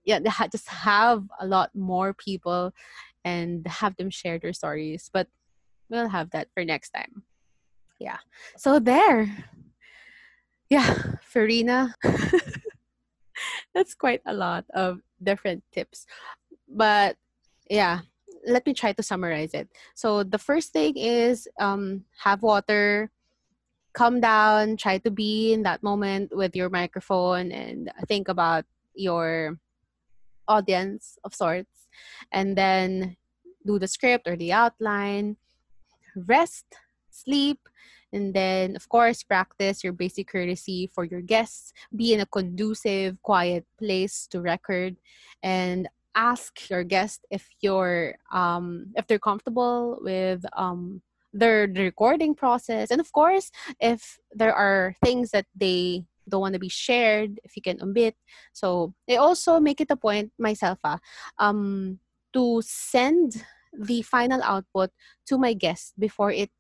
yeah, 0.04 0.20
just 0.52 0.68
have 0.68 1.24
a 1.40 1.46
lot 1.46 1.74
more 1.74 2.12
people 2.12 2.72
and 3.24 3.66
have 3.66 3.96
them 3.96 4.10
share 4.10 4.38
their 4.38 4.52
stories. 4.52 5.10
But 5.12 5.28
we'll 5.88 6.08
have 6.08 6.30
that 6.30 6.48
for 6.54 6.64
next 6.64 6.90
time. 6.90 7.24
Yeah. 7.98 8.18
So 8.56 8.78
there. 8.78 9.28
Yeah, 10.70 11.16
Farina. 11.22 11.94
That's 13.74 13.94
quite 13.94 14.22
a 14.26 14.34
lot 14.34 14.64
of 14.74 15.00
different 15.22 15.62
tips. 15.72 16.06
But 16.68 17.16
yeah, 17.68 18.00
let 18.46 18.66
me 18.66 18.74
try 18.74 18.92
to 18.92 19.02
summarize 19.02 19.54
it. 19.54 19.68
So 19.94 20.22
the 20.22 20.38
first 20.38 20.72
thing 20.72 20.96
is 20.96 21.48
um, 21.58 22.04
have 22.22 22.42
water, 22.42 23.10
calm 23.92 24.20
down, 24.20 24.76
try 24.76 24.98
to 24.98 25.10
be 25.10 25.52
in 25.52 25.62
that 25.62 25.82
moment 25.82 26.34
with 26.34 26.54
your 26.54 26.68
microphone 26.68 27.52
and 27.52 27.90
think 28.06 28.28
about 28.28 28.64
your 28.94 29.58
audience 30.46 31.18
of 31.24 31.34
sorts 31.34 31.88
and 32.32 32.56
then 32.56 33.16
do 33.64 33.78
the 33.78 33.88
script 33.88 34.28
or 34.28 34.36
the 34.36 34.52
outline 34.52 35.36
rest 36.26 36.66
sleep 37.10 37.58
and 38.14 38.32
then 38.32 38.76
of 38.76 38.88
course 38.88 39.22
practice 39.22 39.82
your 39.82 39.92
basic 39.92 40.28
courtesy 40.28 40.88
for 40.94 41.04
your 41.04 41.20
guests. 41.20 41.72
Be 41.94 42.14
in 42.14 42.20
a 42.20 42.26
conducive 42.26 43.20
quiet 43.22 43.66
place 43.78 44.26
to 44.30 44.40
record. 44.40 44.96
And 45.42 45.88
ask 46.14 46.70
your 46.70 46.84
guest 46.84 47.26
if 47.30 47.50
you're 47.60 48.14
um, 48.32 48.94
if 48.94 49.06
they're 49.06 49.18
comfortable 49.18 49.98
with 50.00 50.46
um, 50.54 51.02
their 51.32 51.66
the 51.66 51.82
recording 51.82 52.34
process. 52.34 52.90
And 52.90 53.00
of 53.00 53.10
course 53.12 53.50
if 53.80 54.18
there 54.32 54.54
are 54.54 54.94
things 55.04 55.32
that 55.32 55.46
they 55.54 56.06
don't 56.28 56.40
want 56.40 56.54
to 56.54 56.62
be 56.62 56.70
shared 56.70 57.40
if 57.44 57.56
you 57.56 57.62
can 57.62 57.82
omit. 57.82 58.14
So 58.52 58.94
i 59.10 59.16
also 59.16 59.60
make 59.60 59.80
it 59.80 59.90
a 59.90 59.96
point 59.96 60.32
myself 60.38 60.78
uh, 60.84 60.98
um, 61.38 61.98
to 62.32 62.62
send 62.64 63.44
the 63.76 64.02
final 64.02 64.40
output 64.42 64.90
to 65.26 65.36
my 65.36 65.52
guest 65.52 65.98
before 65.98 66.30
it 66.30 66.50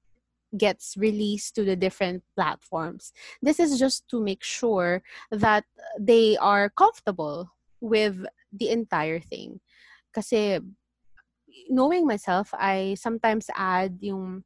gets 0.56 0.96
released 0.96 1.54
to 1.54 1.64
the 1.64 1.76
different 1.76 2.22
platforms 2.36 3.12
this 3.42 3.58
is 3.58 3.78
just 3.78 4.08
to 4.08 4.20
make 4.22 4.42
sure 4.42 5.02
that 5.30 5.64
they 5.98 6.36
are 6.38 6.70
comfortable 6.70 7.50
with 7.80 8.24
the 8.52 8.68
entire 8.70 9.18
thing 9.18 9.60
kasi 10.14 10.58
knowing 11.68 12.06
myself 12.06 12.50
i 12.54 12.94
sometimes 12.98 13.50
add 13.54 13.98
yung 14.00 14.42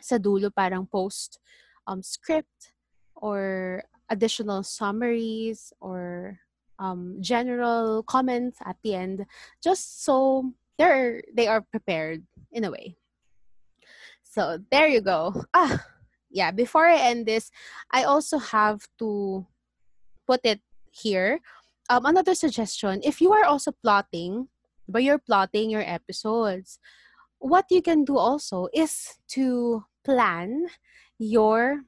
sa 0.00 0.16
dulo 0.16 0.52
parang 0.52 0.86
post 0.86 1.38
um, 1.86 2.02
script 2.02 2.72
or 3.16 3.82
additional 4.10 4.62
summaries 4.62 5.72
or 5.80 6.38
um, 6.78 7.16
general 7.20 8.02
comments 8.02 8.58
at 8.64 8.76
the 8.82 8.94
end, 8.94 9.26
just 9.62 10.04
so 10.04 10.52
they're 10.78 11.22
they 11.32 11.46
are 11.46 11.60
prepared 11.60 12.22
in 12.52 12.64
a 12.64 12.70
way. 12.70 12.96
So 14.34 14.58
there 14.74 14.90
you 14.90 14.98
go. 14.98 15.30
Ah, 15.54 15.78
yeah. 16.26 16.50
Before 16.50 16.90
I 16.90 16.98
end 16.98 17.30
this, 17.30 17.54
I 17.94 18.02
also 18.02 18.42
have 18.42 18.82
to 18.98 19.46
put 20.26 20.42
it 20.42 20.58
here. 20.90 21.38
Um, 21.86 22.02
another 22.02 22.34
suggestion: 22.34 22.98
if 23.06 23.22
you 23.22 23.30
are 23.30 23.46
also 23.46 23.70
plotting, 23.70 24.50
but 24.90 25.06
you're 25.06 25.22
plotting 25.22 25.70
your 25.70 25.86
episodes, 25.86 26.82
what 27.38 27.70
you 27.70 27.78
can 27.78 28.02
do 28.02 28.18
also 28.18 28.66
is 28.74 29.22
to 29.38 29.86
plan 30.02 30.66
your 31.16 31.86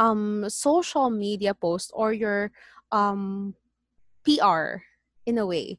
um 0.00 0.48
social 0.48 1.12
media 1.12 1.52
post 1.52 1.92
or 1.92 2.16
your 2.16 2.48
um 2.88 3.52
PR 4.24 4.80
in 5.28 5.36
a 5.36 5.44
way 5.44 5.76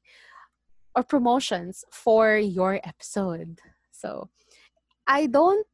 or 0.93 1.01
promotions 1.01 1.81
for 1.89 2.37
your 2.37 2.77
episode. 2.85 3.57
So 3.89 4.29
I 5.09 5.25
don't 5.25 5.65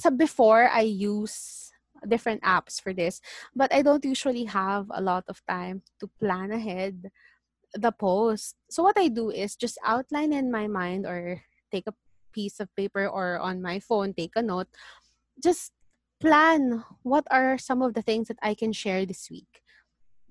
so 0.00 0.10
before 0.10 0.68
I 0.72 0.80
use 0.88 1.70
different 2.08 2.42
apps 2.42 2.80
for 2.80 2.92
this, 2.92 3.20
but 3.54 3.72
I 3.72 3.82
don't 3.82 4.04
usually 4.04 4.44
have 4.44 4.86
a 4.90 5.00
lot 5.02 5.24
of 5.28 5.44
time 5.46 5.82
to 6.00 6.08
plan 6.18 6.50
ahead 6.50 7.12
the 7.74 7.92
post. 7.92 8.56
So 8.70 8.82
what 8.82 8.98
I 8.98 9.08
do 9.08 9.30
is 9.30 9.56
just 9.56 9.78
outline 9.84 10.32
in 10.32 10.50
my 10.50 10.66
mind 10.66 11.06
or 11.06 11.42
take 11.70 11.86
a 11.86 11.94
piece 12.32 12.60
of 12.60 12.74
paper 12.74 13.06
or 13.06 13.38
on 13.38 13.62
my 13.62 13.80
phone, 13.80 14.14
take 14.14 14.32
a 14.36 14.42
note. 14.42 14.68
Just 15.42 15.72
plan 16.20 16.84
what 17.02 17.26
are 17.30 17.58
some 17.58 17.82
of 17.82 17.94
the 17.94 18.02
things 18.02 18.28
that 18.28 18.38
I 18.42 18.54
can 18.54 18.72
share 18.72 19.04
this 19.04 19.30
week. 19.30 19.62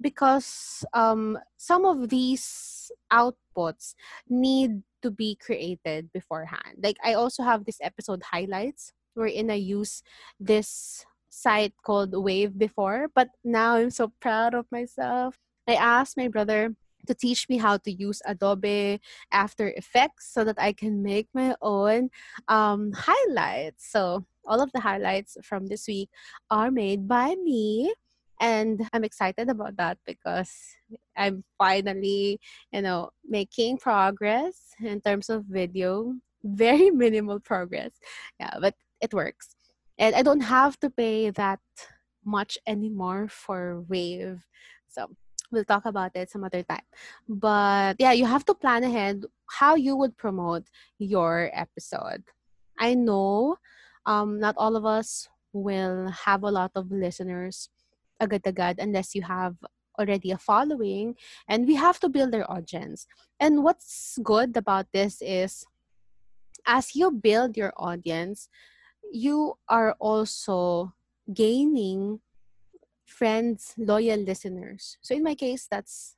Because 0.01 0.83
um, 0.93 1.37
some 1.57 1.85
of 1.85 2.09
these 2.09 2.91
outputs 3.11 3.95
need 4.27 4.83
to 5.01 5.11
be 5.11 5.35
created 5.35 6.11
beforehand. 6.13 6.81
Like 6.81 6.97
I 7.03 7.13
also 7.13 7.43
have 7.43 7.65
this 7.65 7.77
episode 7.81 8.23
highlights 8.23 8.93
wherein 9.13 9.51
I 9.51 9.55
use 9.55 10.03
this 10.39 11.05
site 11.29 11.73
called 11.83 12.13
Wave 12.13 12.57
before, 12.57 13.07
but 13.13 13.29
now 13.43 13.75
I'm 13.75 13.89
so 13.89 14.11
proud 14.19 14.53
of 14.53 14.65
myself. 14.71 15.37
I 15.67 15.75
asked 15.75 16.17
my 16.17 16.27
brother 16.27 16.75
to 17.07 17.13
teach 17.15 17.49
me 17.49 17.57
how 17.57 17.77
to 17.77 17.91
use 17.91 18.21
Adobe 18.25 19.01
After 19.31 19.69
Effects 19.69 20.31
so 20.33 20.43
that 20.43 20.59
I 20.59 20.73
can 20.73 21.01
make 21.01 21.27
my 21.33 21.55
own 21.61 22.09
um, 22.47 22.91
highlights. 22.93 23.89
So 23.91 24.25
all 24.45 24.61
of 24.61 24.71
the 24.71 24.79
highlights 24.79 25.37
from 25.43 25.67
this 25.67 25.87
week 25.87 26.09
are 26.49 26.71
made 26.71 27.07
by 27.07 27.35
me. 27.35 27.93
And 28.41 28.89
I'm 28.91 29.03
excited 29.03 29.49
about 29.49 29.77
that 29.77 29.99
because 30.05 30.51
I'm 31.15 31.43
finally, 31.59 32.41
you 32.73 32.81
know, 32.81 33.11
making 33.23 33.77
progress 33.77 34.73
in 34.81 34.99
terms 34.99 35.29
of 35.29 35.45
video. 35.45 36.15
Very 36.43 36.89
minimal 36.89 37.39
progress. 37.39 37.91
Yeah, 38.39 38.57
but 38.59 38.73
it 38.99 39.13
works. 39.13 39.55
And 39.99 40.15
I 40.15 40.23
don't 40.23 40.41
have 40.41 40.79
to 40.79 40.89
pay 40.89 41.29
that 41.29 41.59
much 42.25 42.57
anymore 42.65 43.27
for 43.29 43.85
Wave. 43.87 44.41
So 44.89 45.13
we'll 45.51 45.65
talk 45.65 45.85
about 45.85 46.15
it 46.15 46.31
some 46.31 46.43
other 46.43 46.63
time. 46.63 46.87
But 47.29 47.97
yeah, 47.99 48.11
you 48.11 48.25
have 48.25 48.43
to 48.45 48.55
plan 48.55 48.83
ahead 48.83 49.23
how 49.45 49.75
you 49.75 49.95
would 49.95 50.17
promote 50.17 50.65
your 50.97 51.51
episode. 51.53 52.23
I 52.79 52.95
know 52.95 53.57
um, 54.07 54.39
not 54.39 54.55
all 54.57 54.75
of 54.75 54.85
us 54.85 55.29
will 55.53 56.09
have 56.09 56.41
a 56.41 56.49
lot 56.49 56.71
of 56.73 56.91
listeners 56.91 57.69
agad-agad 58.21 58.77
unless 58.79 59.15
you 59.15 59.23
have 59.23 59.57
already 59.99 60.31
a 60.31 60.37
following 60.37 61.15
and 61.49 61.67
we 61.67 61.75
have 61.75 61.99
to 61.99 62.09
build 62.09 62.33
our 62.33 62.49
audience. 62.49 63.07
And 63.39 63.63
what's 63.63 64.17
good 64.23 64.55
about 64.55 64.87
this 64.93 65.21
is 65.21 65.65
as 66.65 66.95
you 66.95 67.11
build 67.11 67.57
your 67.57 67.73
audience, 67.75 68.47
you 69.11 69.57
are 69.67 69.95
also 69.99 70.93
gaining 71.33 72.21
friends, 73.05 73.73
loyal 73.77 74.19
listeners. 74.19 74.97
So 75.01 75.15
in 75.15 75.23
my 75.23 75.35
case, 75.35 75.67
that's 75.69 76.15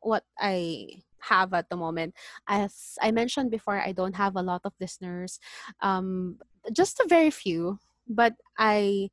what 0.00 0.24
I 0.38 1.02
have 1.20 1.52
at 1.52 1.68
the 1.68 1.76
moment. 1.76 2.14
As 2.46 2.96
I 3.02 3.10
mentioned 3.10 3.50
before, 3.50 3.80
I 3.80 3.92
don't 3.92 4.14
have 4.14 4.36
a 4.36 4.42
lot 4.42 4.62
of 4.64 4.72
listeners, 4.80 5.40
um, 5.80 6.38
just 6.72 7.00
a 7.00 7.06
very 7.08 7.30
few, 7.30 7.78
but 8.08 8.34
I 8.56 9.10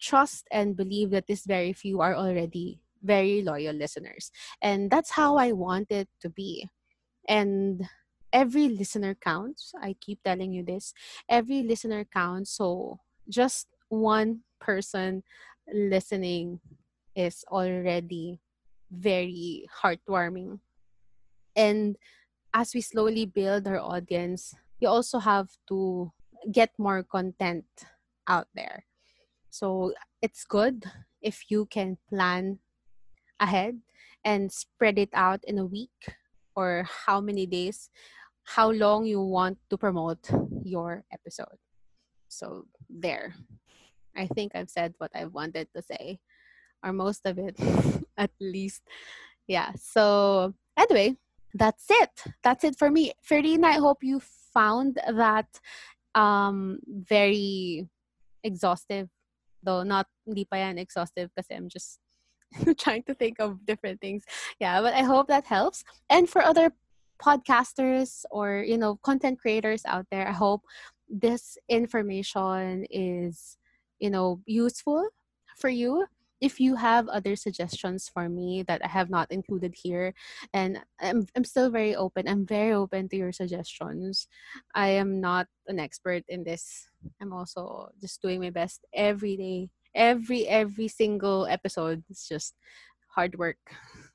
trust 0.00 0.46
and 0.50 0.76
believe 0.76 1.10
that 1.10 1.26
this 1.26 1.44
very 1.44 1.72
few 1.72 2.00
are 2.00 2.14
already 2.14 2.80
very 3.02 3.42
loyal 3.42 3.74
listeners. 3.74 4.30
And 4.62 4.90
that's 4.90 5.10
how 5.10 5.36
I 5.36 5.52
want 5.52 5.90
it 5.90 6.08
to 6.20 6.28
be. 6.30 6.68
And 7.28 7.88
every 8.32 8.68
listener 8.68 9.14
counts. 9.14 9.72
I 9.80 9.96
keep 10.00 10.22
telling 10.22 10.52
you 10.52 10.64
this. 10.64 10.92
Every 11.28 11.62
listener 11.62 12.04
counts. 12.04 12.50
So 12.50 13.00
just 13.28 13.68
one 13.88 14.40
person 14.60 15.22
listening 15.72 16.60
is 17.14 17.44
already 17.50 18.40
very 18.90 19.66
heartwarming 19.82 20.60
and 21.56 21.96
as 22.52 22.74
we 22.74 22.80
slowly 22.80 23.24
build 23.24 23.66
our 23.66 23.80
audience, 23.80 24.54
you 24.78 24.88
also 24.88 25.18
have 25.18 25.48
to 25.68 26.12
get 26.52 26.70
more 26.78 27.02
content 27.02 27.64
out 28.28 28.46
there. 28.54 28.84
So 29.56 29.94
it's 30.20 30.44
good 30.44 30.84
if 31.22 31.48
you 31.48 31.64
can 31.64 31.96
plan 32.12 32.58
ahead 33.40 33.80
and 34.22 34.52
spread 34.52 34.98
it 34.98 35.08
out 35.14 35.40
in 35.44 35.56
a 35.56 35.64
week 35.64 36.12
or 36.54 36.84
how 36.84 37.22
many 37.22 37.46
days, 37.46 37.88
how 38.44 38.70
long 38.70 39.06
you 39.06 39.22
want 39.22 39.56
to 39.70 39.78
promote 39.78 40.28
your 40.62 41.04
episode. 41.10 41.56
So 42.28 42.66
there. 42.90 43.32
I 44.14 44.26
think 44.26 44.52
I've 44.54 44.68
said 44.68 44.92
what 44.98 45.12
I 45.14 45.24
wanted 45.24 45.68
to 45.74 45.80
say, 45.80 46.20
or 46.84 46.92
most 46.92 47.24
of 47.24 47.38
it 47.38 47.56
at 48.18 48.32
least. 48.38 48.82
Yeah. 49.48 49.72
So, 49.80 50.52
anyway, 50.76 51.16
that's 51.54 51.86
it. 51.88 52.12
That's 52.42 52.64
it 52.64 52.76
for 52.78 52.90
me. 52.90 53.12
Farina, 53.22 53.68
I 53.68 53.80
hope 53.80 54.04
you 54.04 54.20
found 54.52 55.00
that 55.08 55.48
um, 56.14 56.80
very 56.88 57.88
exhaustive. 58.44 59.08
Though 59.66 59.82
not 59.82 60.06
hindi 60.26 60.46
pa 60.46 60.62
yan 60.62 60.78
exhaustive 60.78 61.34
kasi 61.34 61.58
I'm 61.58 61.68
just 61.68 61.98
trying 62.78 63.02
to 63.10 63.14
think 63.14 63.40
of 63.42 63.66
different 63.66 64.00
things. 64.00 64.22
Yeah, 64.60 64.80
but 64.80 64.94
I 64.94 65.02
hope 65.02 65.26
that 65.28 65.44
helps. 65.44 65.82
And 66.08 66.30
for 66.30 66.42
other 66.42 66.70
podcasters 67.18 68.24
or 68.30 68.62
you 68.62 68.78
know 68.78 68.96
content 69.02 69.40
creators 69.40 69.82
out 69.86 70.06
there, 70.10 70.28
I 70.28 70.32
hope 70.32 70.62
this 71.10 71.58
information 71.68 72.86
is 72.90 73.58
you 73.98 74.10
know 74.10 74.40
useful 74.46 75.08
for 75.58 75.68
you 75.68 76.06
if 76.40 76.60
you 76.60 76.76
have 76.76 77.08
other 77.08 77.36
suggestions 77.36 78.08
for 78.12 78.28
me 78.28 78.62
that 78.68 78.84
I 78.84 78.88
have 78.88 79.10
not 79.10 79.30
included 79.30 79.74
here, 79.74 80.14
and 80.52 80.80
I'm, 81.00 81.26
I'm 81.34 81.44
still 81.44 81.70
very 81.70 81.96
open, 81.96 82.28
I'm 82.28 82.46
very 82.46 82.72
open 82.72 83.08
to 83.08 83.16
your 83.16 83.32
suggestions. 83.32 84.28
I 84.74 84.88
am 84.88 85.20
not 85.20 85.46
an 85.68 85.78
expert 85.78 86.24
in 86.28 86.44
this. 86.44 86.88
I'm 87.20 87.32
also 87.32 87.90
just 88.00 88.20
doing 88.20 88.40
my 88.40 88.50
best 88.50 88.84
every 88.94 89.36
day. 89.36 89.70
Every 89.94 90.46
every 90.46 90.88
single 90.88 91.46
episode 91.46 92.04
is 92.10 92.28
just 92.28 92.54
hard 93.08 93.38
work. 93.38 93.56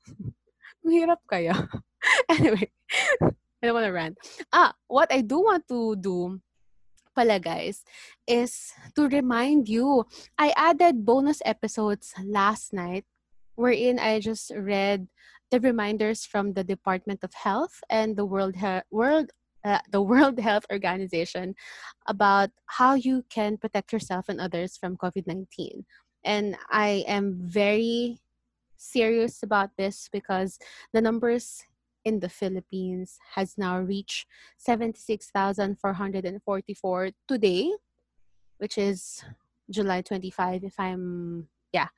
Hirap 0.86 1.22
kaya. 1.28 1.68
anyway, 2.30 2.70
I 3.22 3.66
don't 3.66 3.74
want 3.74 3.86
to 3.86 3.92
rant. 3.92 4.18
Ah, 4.52 4.74
what 4.86 5.12
I 5.12 5.22
do 5.22 5.42
want 5.42 5.66
to 5.68 5.96
do 5.96 6.38
pala 7.14 7.38
guys 7.38 7.84
is 8.26 8.72
to 8.94 9.08
remind 9.08 9.68
you 9.68 10.04
I 10.38 10.52
added 10.56 11.04
bonus 11.04 11.42
episodes 11.44 12.14
last 12.24 12.72
night 12.72 13.04
wherein 13.54 13.98
I 13.98 14.20
just 14.20 14.50
read 14.56 15.08
the 15.50 15.60
reminders 15.60 16.24
from 16.24 16.54
the 16.54 16.64
Department 16.64 17.20
of 17.22 17.34
Health 17.34 17.84
and 17.90 18.16
the 18.16 18.24
World 18.24 18.56
He- 18.56 18.86
World 18.90 19.30
uh, 19.64 19.78
the 19.90 20.02
World 20.02 20.40
Health 20.48 20.66
Organization 20.72 21.54
about 22.08 22.50
how 22.66 22.94
you 22.94 23.24
can 23.30 23.56
protect 23.56 23.92
yourself 23.92 24.28
and 24.28 24.40
others 24.40 24.76
from 24.76 24.96
COVID-19. 24.96 25.84
And 26.24 26.56
I 26.70 27.04
am 27.06 27.38
very 27.38 28.18
serious 28.76 29.42
about 29.42 29.70
this 29.78 30.08
because 30.10 30.58
the 30.92 31.00
numbers 31.00 31.62
in 32.04 32.20
the 32.20 32.28
Philippines 32.28 33.18
has 33.34 33.56
now 33.56 33.80
reached 33.80 34.26
76,444 34.58 37.10
today, 37.28 37.72
which 38.58 38.76
is 38.78 39.24
July 39.70 40.02
25, 40.02 40.64
if 40.64 40.74
I'm, 40.78 41.48
yeah, 41.72 41.88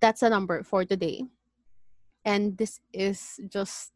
that's 0.00 0.22
a 0.22 0.30
number 0.30 0.62
for 0.62 0.84
today. 0.84 1.24
And 2.24 2.56
this 2.58 2.80
is 2.92 3.40
just 3.48 3.92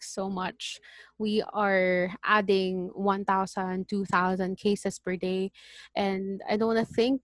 so 0.00 0.30
much. 0.30 0.80
We 1.18 1.42
are 1.52 2.10
adding 2.24 2.90
1,000, 2.94 3.88
2,000 3.88 4.56
cases 4.56 4.98
per 4.98 5.16
day. 5.16 5.52
And 5.94 6.42
I 6.48 6.56
don't 6.56 6.74
want 6.74 6.86
to 6.86 6.94
think 6.94 7.20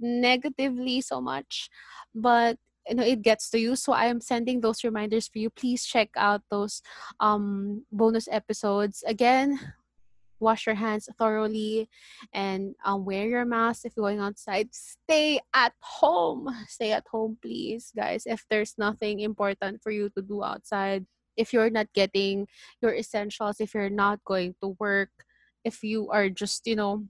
negatively 0.00 1.00
so 1.00 1.20
much, 1.20 1.70
but 2.14 2.58
you 2.88 2.94
know 2.94 3.04
it 3.04 3.22
gets 3.22 3.50
to 3.50 3.58
you. 3.58 3.76
So 3.76 3.92
i 3.92 4.06
am 4.06 4.20
sending 4.20 4.60
those 4.60 4.84
reminders 4.84 5.28
for 5.28 5.38
you. 5.38 5.50
Please 5.50 5.84
check 5.84 6.10
out 6.16 6.42
those 6.50 6.82
um 7.20 7.84
bonus 7.92 8.28
episodes. 8.30 9.04
Again 9.06 9.58
wash 10.42 10.66
your 10.66 10.74
hands 10.74 11.08
thoroughly 11.16 11.88
and 12.34 12.74
um, 12.84 13.04
wear 13.04 13.28
your 13.28 13.44
mask 13.44 13.86
if 13.86 13.92
you're 13.96 14.02
going 14.02 14.18
outside. 14.18 14.68
Stay 14.74 15.38
at 15.54 15.72
home. 15.78 16.50
Stay 16.66 16.90
at 16.90 17.06
home 17.06 17.38
please 17.40 17.92
guys. 17.94 18.24
If 18.26 18.44
there's 18.50 18.74
nothing 18.76 19.20
important 19.20 19.80
for 19.82 19.92
you 19.92 20.10
to 20.16 20.20
do 20.20 20.42
outside 20.42 21.06
if 21.36 21.52
you're 21.52 21.70
not 21.70 21.88
getting 21.94 22.46
your 22.80 22.94
essentials 22.94 23.60
if 23.60 23.74
you're 23.74 23.90
not 23.90 24.20
going 24.24 24.54
to 24.60 24.76
work 24.78 25.10
if 25.64 25.82
you 25.82 26.10
are 26.10 26.28
just 26.28 26.66
you 26.66 26.76
know 26.76 27.04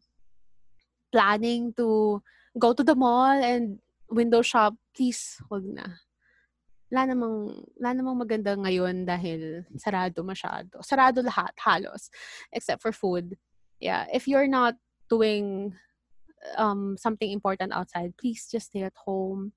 planning 1.11 1.75
to 1.77 2.23
go 2.59 2.73
to 2.73 2.85
the 2.85 2.95
mall 2.95 3.33
and 3.33 3.79
window 4.13 4.45
shop, 4.45 4.77
please, 4.95 5.41
wag 5.49 5.65
na. 5.65 6.05
Wala 6.93 7.09
namang, 7.09 7.65
wala 7.81 7.91
namang 7.97 8.17
maganda 8.21 8.53
ngayon 8.53 9.09
dahil 9.09 9.65
sarado 9.81 10.21
masyado. 10.21 10.85
Sarado 10.85 11.25
lahat, 11.25 11.57
halos. 11.57 12.13
Except 12.53 12.85
for 12.85 12.93
food. 12.93 13.41
Yeah, 13.81 14.07
if 14.13 14.29
you're 14.29 14.47
not 14.47 14.77
doing 15.09 15.75
um, 16.57 16.97
something 17.01 17.33
important 17.33 17.73
outside, 17.73 18.15
please 18.21 18.47
just 18.51 18.69
stay 18.69 18.85
at 18.85 18.95
home. 18.95 19.53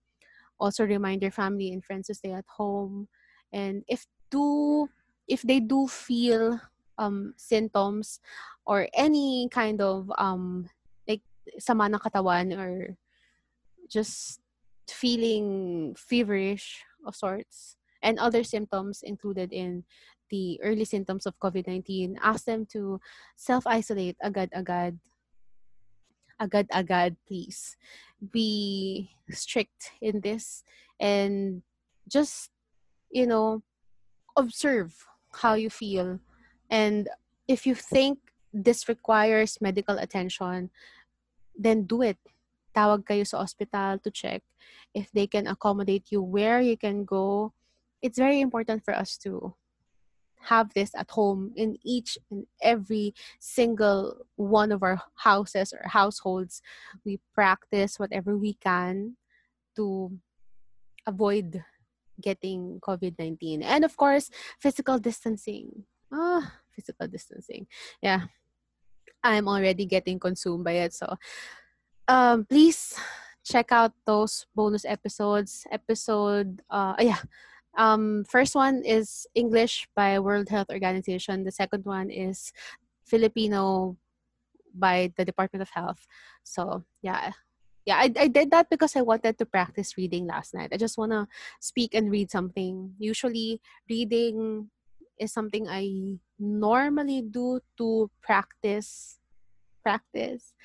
Also 0.60 0.88
remind 0.88 1.22
your 1.22 1.36
family 1.36 1.72
and 1.76 1.84
friends 1.84 2.08
to 2.08 2.16
stay 2.16 2.32
at 2.32 2.48
home. 2.48 3.12
And 3.52 3.84
if 3.88 4.08
do 4.32 4.88
if 5.28 5.42
they 5.42 5.60
do 5.60 5.88
feel 5.88 6.62
um, 6.98 7.34
symptoms 7.38 8.20
or 8.66 8.88
any 8.94 9.50
kind 9.52 9.82
of 9.82 10.12
um, 10.18 10.70
like 11.08 11.22
sama 11.60 11.86
ng 11.92 12.00
katawan 12.00 12.56
or 12.56 12.96
just 13.90 14.40
feeling 14.88 15.96
feverish 15.98 16.84
of 17.06 17.16
sorts 17.16 17.78
and 18.02 18.20
other 18.20 18.44
symptoms 18.44 19.02
included 19.04 19.52
in 19.52 19.84
the 20.30 20.60
early 20.64 20.86
symptoms 20.86 21.26
of 21.26 21.38
COVID-19, 21.40 22.16
ask 22.22 22.46
them 22.46 22.66
to 22.74 23.00
self-isolate 23.36 24.18
agad-agad. 24.22 25.00
Agad-agad, 26.40 27.16
please. 27.28 27.78
Be 28.32 29.12
strict 29.30 29.92
in 30.02 30.22
this 30.22 30.64
and 31.00 31.62
just, 32.10 32.50
you 33.12 33.28
know, 33.28 33.62
observe 34.36 34.94
how 35.34 35.54
you 35.54 35.70
feel. 35.70 36.20
And 36.70 37.08
if 37.48 37.66
you 37.66 37.76
think 37.76 38.20
this 38.54 38.90
requires 38.90 39.60
medical 39.62 39.98
attention, 39.98 40.72
then 41.56 41.84
do 41.84 42.02
it 42.02 42.18
tawag 42.76 43.08
kayo 43.08 43.24
sa 43.24 43.40
hospital 43.40 43.98
to 44.04 44.12
check 44.12 44.44
if 44.94 45.12
they 45.16 45.28
can 45.28 45.48
accommodate 45.48 46.12
you 46.12 46.22
where 46.22 46.60
you 46.60 46.78
can 46.78 47.06
go. 47.08 47.54
It's 48.02 48.20
very 48.20 48.42
important 48.42 48.84
for 48.84 48.94
us 48.94 49.18
to 49.24 49.56
have 50.46 50.74
this 50.74 50.94
at 50.94 51.10
home 51.10 51.52
in 51.56 51.78
each 51.84 52.18
and 52.30 52.46
every 52.62 53.14
single 53.40 54.28
one 54.36 54.72
of 54.72 54.84
our 54.84 55.02
houses 55.16 55.74
or 55.74 55.88
households. 55.90 56.62
We 57.04 57.20
practice 57.34 57.98
whatever 57.98 58.38
we 58.38 58.54
can 58.54 59.18
to 59.76 60.12
avoid 61.08 61.64
getting 62.22 62.80
COVID 62.82 63.18
19. 63.18 63.64
And 63.64 63.84
of 63.84 63.98
course, 63.98 64.30
physical 64.60 65.00
distancing. 65.00 65.84
Ah, 66.14 66.62
physical 66.72 67.08
distancing. 67.08 67.68
Yeah. 68.02 68.30
I'm 69.24 69.48
already 69.48 69.86
getting 69.86 70.20
consumed 70.20 70.64
by 70.64 70.86
it. 70.86 70.94
So 70.94 71.18
um, 72.08 72.46
please 72.46 72.94
check 73.44 73.72
out 73.72 73.94
those 74.06 74.46
bonus 74.56 74.86
episodes. 74.86 75.66
Episode, 75.72 76.62
uh, 76.70 76.96
yeah. 77.00 77.22
Um, 77.78 78.24
first 78.30 78.56
one 78.56 78.84
is 78.86 79.28
English 79.36 79.88
by 79.96 80.20
World 80.20 80.50
Health 80.50 80.70
Organization. 80.70 81.44
The 81.44 81.52
second 81.52 81.84
one 81.86 82.10
is 82.10 82.54
Filipino 83.06 83.98
by 84.74 85.12
the 85.18 85.26
Department 85.26 85.62
of 85.62 85.70
Health. 85.70 86.08
So 86.44 86.86
yeah, 87.02 87.32
yeah, 87.86 87.98
I, 87.98 88.12
I 88.18 88.28
did 88.28 88.50
that 88.52 88.70
because 88.70 88.96
I 88.96 89.02
wanted 89.02 89.38
to 89.38 89.46
practice 89.46 89.98
reading 89.98 90.26
last 90.28 90.54
night. 90.54 90.70
I 90.74 90.78
just 90.78 90.98
want 90.98 91.12
to 91.12 91.28
speak 91.60 91.94
and 91.94 92.10
read 92.10 92.32
something. 92.32 92.94
Usually, 92.98 93.62
reading 93.90 94.70
is 95.20 95.32
something 95.32 95.68
I 95.70 96.18
normally 96.40 97.22
do 97.22 97.60
to 97.78 98.10
practice 98.22 99.20
practice. 99.86 100.58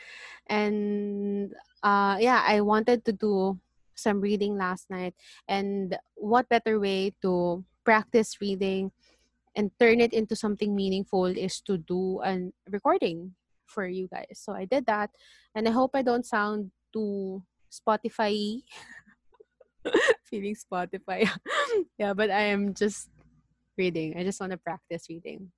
And 0.48 1.52
uh, 1.84 2.16
yeah 2.20 2.42
i 2.44 2.60
wanted 2.60 3.04
to 3.04 3.12
do 3.12 3.60
some 4.00 4.24
reading 4.24 4.56
last 4.56 4.88
night. 4.88 5.12
And 5.44 5.92
what 6.16 6.48
better 6.48 6.80
way 6.80 7.12
to 7.20 7.62
practice 7.84 8.40
reading 8.40 8.90
and 9.54 9.68
turn 9.76 10.00
it 10.00 10.16
into 10.16 10.32
something 10.34 10.74
meaningful 10.74 11.28
is 11.28 11.60
to 11.68 11.76
do 11.76 12.24
a 12.24 12.48
recording 12.72 13.36
for 13.68 13.84
you 13.84 14.08
guys. 14.08 14.40
So 14.40 14.56
i 14.56 14.64
did 14.64 14.88
that. 14.88 15.12
And 15.54 15.68
i 15.68 15.70
hope 15.70 15.92
i 15.92 16.00
don't 16.02 16.24
sound 16.24 16.72
too 16.96 17.44
spotify 17.68 18.64
feeling 20.24 20.56
spotify. 20.56 21.28
Yeah 22.00 22.16
but 22.16 22.32
i 22.32 22.48
am 22.50 22.72
just 22.72 23.12
reading. 23.76 24.16
I 24.16 24.24
just 24.24 24.40
want 24.40 24.52
to 24.52 24.58
practice 24.58 25.06
reading 25.08 25.52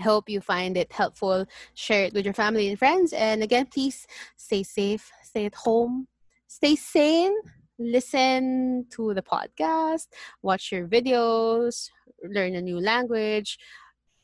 hope 0.00 0.28
you 0.28 0.40
find 0.40 0.76
it 0.76 0.92
helpful. 0.92 1.46
Share 1.74 2.04
it 2.04 2.14
with 2.14 2.24
your 2.24 2.34
family 2.34 2.68
and 2.68 2.78
friends. 2.78 3.12
And 3.12 3.42
again, 3.42 3.66
please 3.66 4.06
stay 4.36 4.62
safe, 4.62 5.10
stay 5.22 5.46
at 5.46 5.54
home, 5.54 6.08
stay 6.46 6.76
sane, 6.76 7.34
listen 7.78 8.86
to 8.90 9.14
the 9.14 9.22
podcast, 9.22 10.08
watch 10.42 10.72
your 10.72 10.86
videos, 10.86 11.90
learn 12.22 12.54
a 12.54 12.62
new 12.62 12.80
language, 12.80 13.58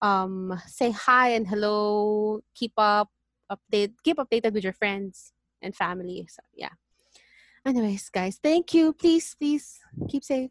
um, 0.02 0.60
say 0.66 0.90
hi 0.90 1.30
and 1.30 1.46
hello, 1.46 2.40
keep 2.54 2.72
up, 2.78 3.10
update, 3.50 3.94
keep 4.04 4.18
updated 4.18 4.52
with 4.52 4.64
your 4.64 4.72
friends 4.72 5.32
and 5.62 5.74
family. 5.74 6.26
So 6.28 6.42
yeah. 6.54 6.70
Anyways, 7.66 8.08
guys, 8.08 8.38
thank 8.42 8.72
you. 8.72 8.92
Please, 8.92 9.34
please 9.34 9.80
keep 10.08 10.24
safe. 10.24 10.50